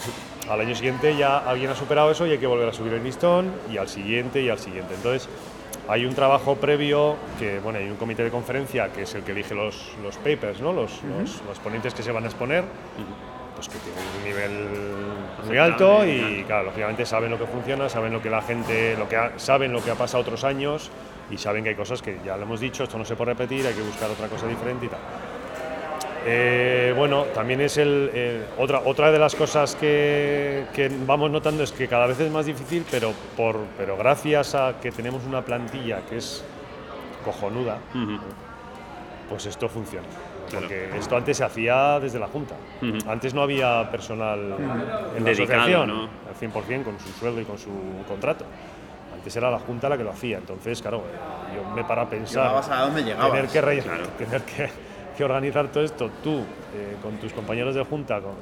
[0.48, 3.04] al año siguiente ya alguien ha superado eso y hay que volver a subir el
[3.04, 4.94] listón, y al siguiente, y al siguiente.
[4.94, 5.28] Entonces,
[5.88, 9.32] hay un trabajo previo que, bueno, hay un comité de conferencia que es el que
[9.32, 10.72] elige los, los papers, ¿no?
[10.72, 12.64] Los, los- los ponentes que se van a exponer,
[13.54, 14.68] pues que tienen un nivel
[15.46, 19.08] muy alto y, claro, lógicamente saben lo que funciona, saben lo que la gente, lo
[19.08, 20.90] que ha- saben lo que ha pasado otros años
[21.30, 23.66] y saben que hay cosas que ya lo hemos dicho, esto no se puede repetir,
[23.66, 24.98] hay que buscar otra cosa diferente y tal.
[26.26, 31.62] Eh, bueno, también es el, eh, otra, otra de las cosas que, que vamos notando
[31.62, 35.42] es que cada vez es más difícil, pero, por, pero gracias a que tenemos una
[35.42, 36.44] plantilla que es
[37.24, 37.78] cojonuda,
[39.28, 40.06] pues esto funciona.
[40.50, 40.66] Claro.
[40.66, 42.56] Porque esto antes se hacía desde la Junta.
[43.06, 44.56] Antes no había personal
[45.16, 46.02] en la Dedicado, asociación, ¿no?
[46.02, 47.70] al 100% con su sueldo y con su
[48.08, 48.44] contrato.
[49.20, 50.38] Antes era la Junta la que lo hacía.
[50.38, 51.02] Entonces, claro,
[51.54, 53.30] yo me para a pensar a llegabas.
[53.32, 53.82] tener que, re-
[54.18, 54.70] tener que,
[55.16, 56.38] que organizar todo esto tú,
[56.74, 58.32] eh, con tus compañeros de Junta, con-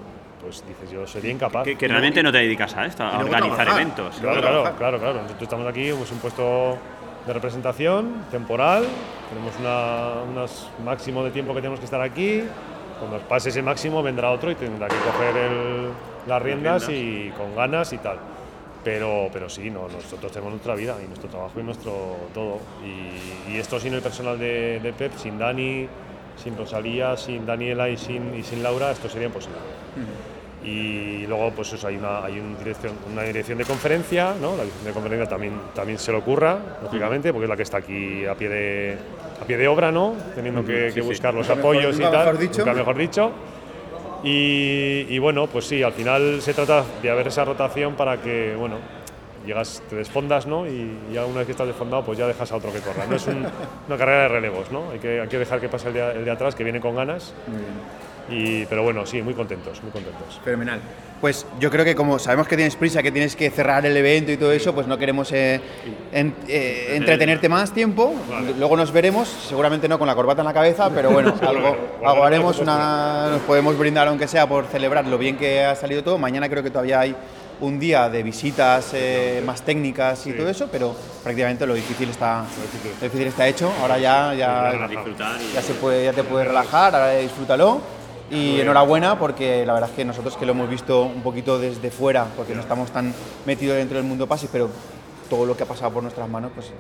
[0.41, 1.65] pues dices, yo sería incapaz.
[1.65, 3.69] Que, que realmente no te dedicas a esto, a organizar trabajar.
[3.81, 4.17] eventos.
[4.21, 5.15] Claro, claro, claro, claro.
[5.23, 6.79] Nosotros estamos aquí, hemos un puesto
[7.27, 8.85] de representación temporal,
[9.31, 12.45] tenemos una, unos máximo de tiempo que tenemos que estar aquí.
[13.01, 15.89] Cuando pase ese máximo vendrá otro y tendrá que coger el-
[16.29, 18.19] las riendas y con ganas y tal.
[18.85, 21.93] Pero, pero sí, no, nosotros tenemos nuestra vida y nuestro trabajo y nuestro
[22.33, 22.59] todo.
[22.85, 25.89] Y, y esto sin el personal de, de PEP, sin Dani,
[26.43, 29.59] sin Rosalía, sin Daniela y sin, y sin Laura, esto sería imposible.
[30.65, 34.57] Y luego, pues eso, hay una, hay un dirección, una dirección de conferencia, ¿no?
[34.57, 37.79] La dirección de conferencia también, también se le ocurra, lógicamente, porque es la que está
[37.79, 38.99] aquí a pie de,
[39.41, 40.15] a pie de obra, ¿no?
[40.35, 42.13] Teniendo que, que buscar los Nunca apoyos y tal.
[42.13, 42.59] mejor dicho.
[42.59, 43.33] Nunca mejor dicho.
[44.25, 48.55] Y, y bueno, pues sí, al final se trata de haber esa rotación para que,
[48.57, 48.77] bueno,
[49.47, 50.67] llegas, te desfondas, ¿no?
[50.67, 53.07] Y ya una vez que estás desfondado, pues ya dejas a otro que corra.
[53.07, 53.47] No es un-
[53.87, 54.91] una carrera de relevos, ¿no?
[54.91, 56.97] Hay que, hay que dejar que pase el de, el de atrás, que viene con
[56.97, 57.33] ganas.
[57.47, 57.73] Muy bien.
[58.31, 60.41] Y, pero bueno, sí, muy contentos, muy contentos.
[60.45, 60.81] Fenomenal.
[61.21, 64.31] Pues yo creo que como sabemos que tienes prisa, que tienes que cerrar el evento
[64.31, 65.61] y todo eso, pues no queremos eh,
[66.13, 68.15] en- eh, entretenerte más tiempo.
[68.57, 72.25] Luego nos veremos, seguramente no con la corbata en la cabeza, pero bueno, algo, algo
[72.25, 76.19] haremos, una, nos podemos brindar aunque sea por celebrar lo bien que ha salido todo.
[76.19, 77.17] Mañana creo que todavía hay
[77.61, 82.45] un día de visitas eh, más técnicas y todo eso, pero prácticamente lo difícil está,
[83.01, 83.73] lo difícil está hecho.
[83.81, 84.71] Ahora ya, ya,
[85.53, 87.98] ya se puede, ya te puedes relajar, ahora disfrútalo.
[88.31, 91.91] Y enhorabuena porque la verdad es que nosotros que lo hemos visto un poquito desde
[91.91, 93.15] fuera, porque no estamos tan
[93.47, 94.69] metidos dentro del mundo PASI, pero
[95.31, 96.73] todo lo que ha pasado por nuestras manos, pues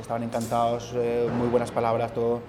[0.00, 2.40] estaban encantados, eh, muy buenas palabras, todo,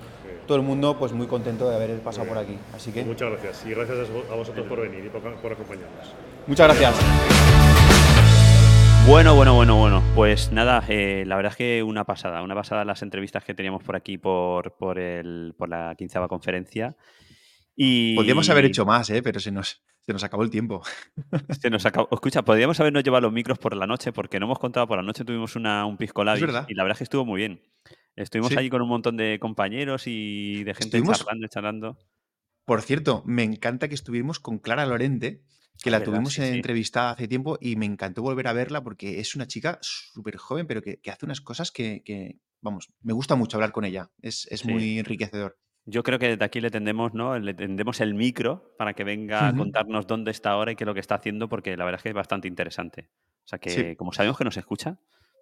[0.48, 2.58] todo el mundo pues muy contento de haber pasado por aquí.
[2.74, 3.66] Así que Muchas gracias.
[3.66, 6.14] Y gracias a vosotros por venir y por, por acompañarnos.
[6.48, 6.96] muchas gracias.
[9.06, 10.02] Bueno, bueno, bueno, bueno.
[10.16, 13.84] Pues nada, eh, la verdad es que una pasada, una pasada las entrevistas que teníamos
[13.84, 16.96] por aquí por, por, el, por la quinceava conferencia.
[17.76, 19.21] Y Podríamos haber hecho más, ¿eh?
[19.24, 20.84] pero se nos, se nos acabó el tiempo.
[21.61, 24.59] Se nos acabó- Escucha, podríamos habernos llevado los micros por la noche, porque no hemos
[24.59, 27.26] contado por la noche, tuvimos una, un pisco labis y la verdad es que estuvo
[27.26, 27.61] muy bien.
[28.15, 28.57] Estuvimos Sí.
[28.59, 31.97] allí con un montón de compañeros y de gente Estuvimos- charlando y charlando.
[32.65, 35.41] Por cierto, me encanta que estuvimos con Clara Lorente,
[35.82, 38.84] que Ah, la verdad, tuvimos sí, entrevistada hace tiempo y me encantó volver a verla
[38.84, 42.93] porque es una chica súper joven, pero que, que hace unas cosas que, que, vamos,
[43.01, 44.11] me gusta mucho hablar con ella.
[44.21, 44.67] Es, es Sí.
[44.67, 45.57] muy enriquecedor.
[45.86, 47.38] Yo creo que desde aquí le tendemos, ¿no?
[47.38, 50.88] Le tendemos el micro para que venga a contarnos dónde está ahora y qué es
[50.88, 53.10] lo que está haciendo, porque la verdad es que es bastante interesante.
[53.44, 53.96] O sea que, Sí.
[53.98, 54.98] como sabemos que nos escucha,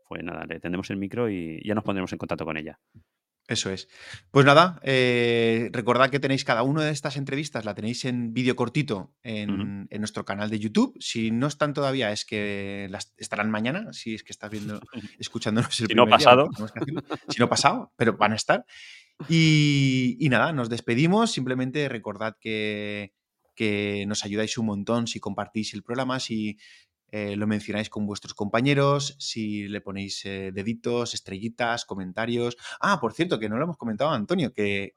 [0.07, 2.79] pues nada, le tendemos el micro y ya nos pondremos en contacto con ella.
[3.47, 3.89] Eso es.
[4.29, 8.55] Pues nada, eh, recordad que tenéis cada una de estas entrevistas, la tenéis en vídeo
[8.55, 10.95] cortito en, en nuestro canal de YouTube.
[10.99, 14.79] Si no están todavía, es que las estarán mañana, si es que estás viendo,
[15.19, 16.49] escuchándonos el Si no primer día, pasado.
[16.73, 16.93] que.
[17.33, 18.65] Si no pasado, pero van a estar.
[19.29, 21.31] Y, y nada, nos despedimos.
[21.31, 23.13] Simplemente recordad que,
[23.55, 26.57] que nos ayudáis un montón si compartís el programa, si
[27.11, 32.55] eh, lo mencionáis con vuestros compañeros, si le ponéis eh, deditos, estrellitas, comentarios.
[32.79, 34.93] Ah, por cierto, que no lo hemos comentado, Antonio, que,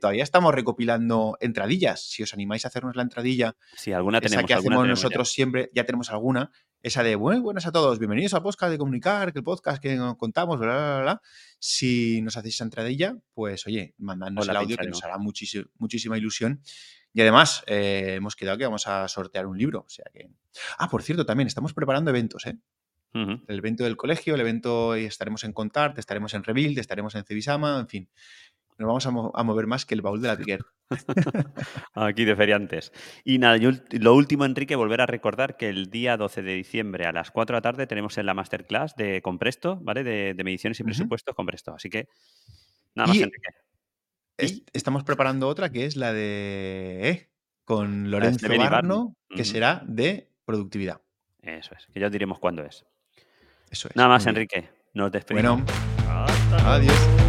[0.00, 2.02] todavía estamos recopilando entradillas.
[2.02, 4.46] Si os animáis a hacernos la entradilla, Sí, alguna esa tenemos.
[4.48, 5.04] que alguna hacemos tenemos ya.
[5.04, 6.50] nosotros siempre, ya tenemos alguna,
[6.82, 9.96] esa de muy buenas a todos, bienvenidos al podcast de comunicar, que el podcast que
[9.96, 11.22] nos contamos, bla, bla, bla, bla.
[11.58, 16.16] Si nos hacéis esa entradilla, pues oye, mandadnos el audio que nos hará muchísi- muchísima
[16.16, 16.62] ilusión.
[17.12, 19.80] Y además, eh, hemos quedado que vamos a sortear un libro.
[19.80, 20.28] O sea que.
[20.78, 22.56] Ah, por cierto, también estamos preparando eventos, ¿eh?
[23.12, 27.80] El evento del colegio, el evento estaremos en Contart, estaremos en Rebuild, estaremos en Cebisama,
[27.80, 28.08] en fin.
[28.78, 30.60] Nos vamos a, mo- a mover más que el baúl de la Piquer.
[31.94, 32.92] Aquí de feriantes.
[33.24, 37.04] Y nada, yo lo último, Enrique, volver a recordar que el día 12 de diciembre
[37.06, 40.04] a las 4 de la tarde tenemos en la masterclass de Compresto, ¿vale?
[40.04, 41.74] De, de mediciones y presupuestos Compresto.
[41.74, 42.08] Así que,
[42.94, 43.48] nada más, Y- Enrique.
[44.44, 46.98] Es- estamos preparando otra que es la de.
[47.08, 47.28] eh,
[47.64, 48.68] con de Lorenzo Barney.
[48.68, 51.00] Barno, que será de productividad.
[51.42, 52.84] Eso es, que ya os diremos cuándo es.
[53.70, 53.96] Eso es.
[53.96, 54.26] Nada más.
[54.26, 54.68] Enrique.
[54.94, 55.62] Nos despedimos.
[55.62, 56.26] Bueno,
[56.66, 57.19] adiós.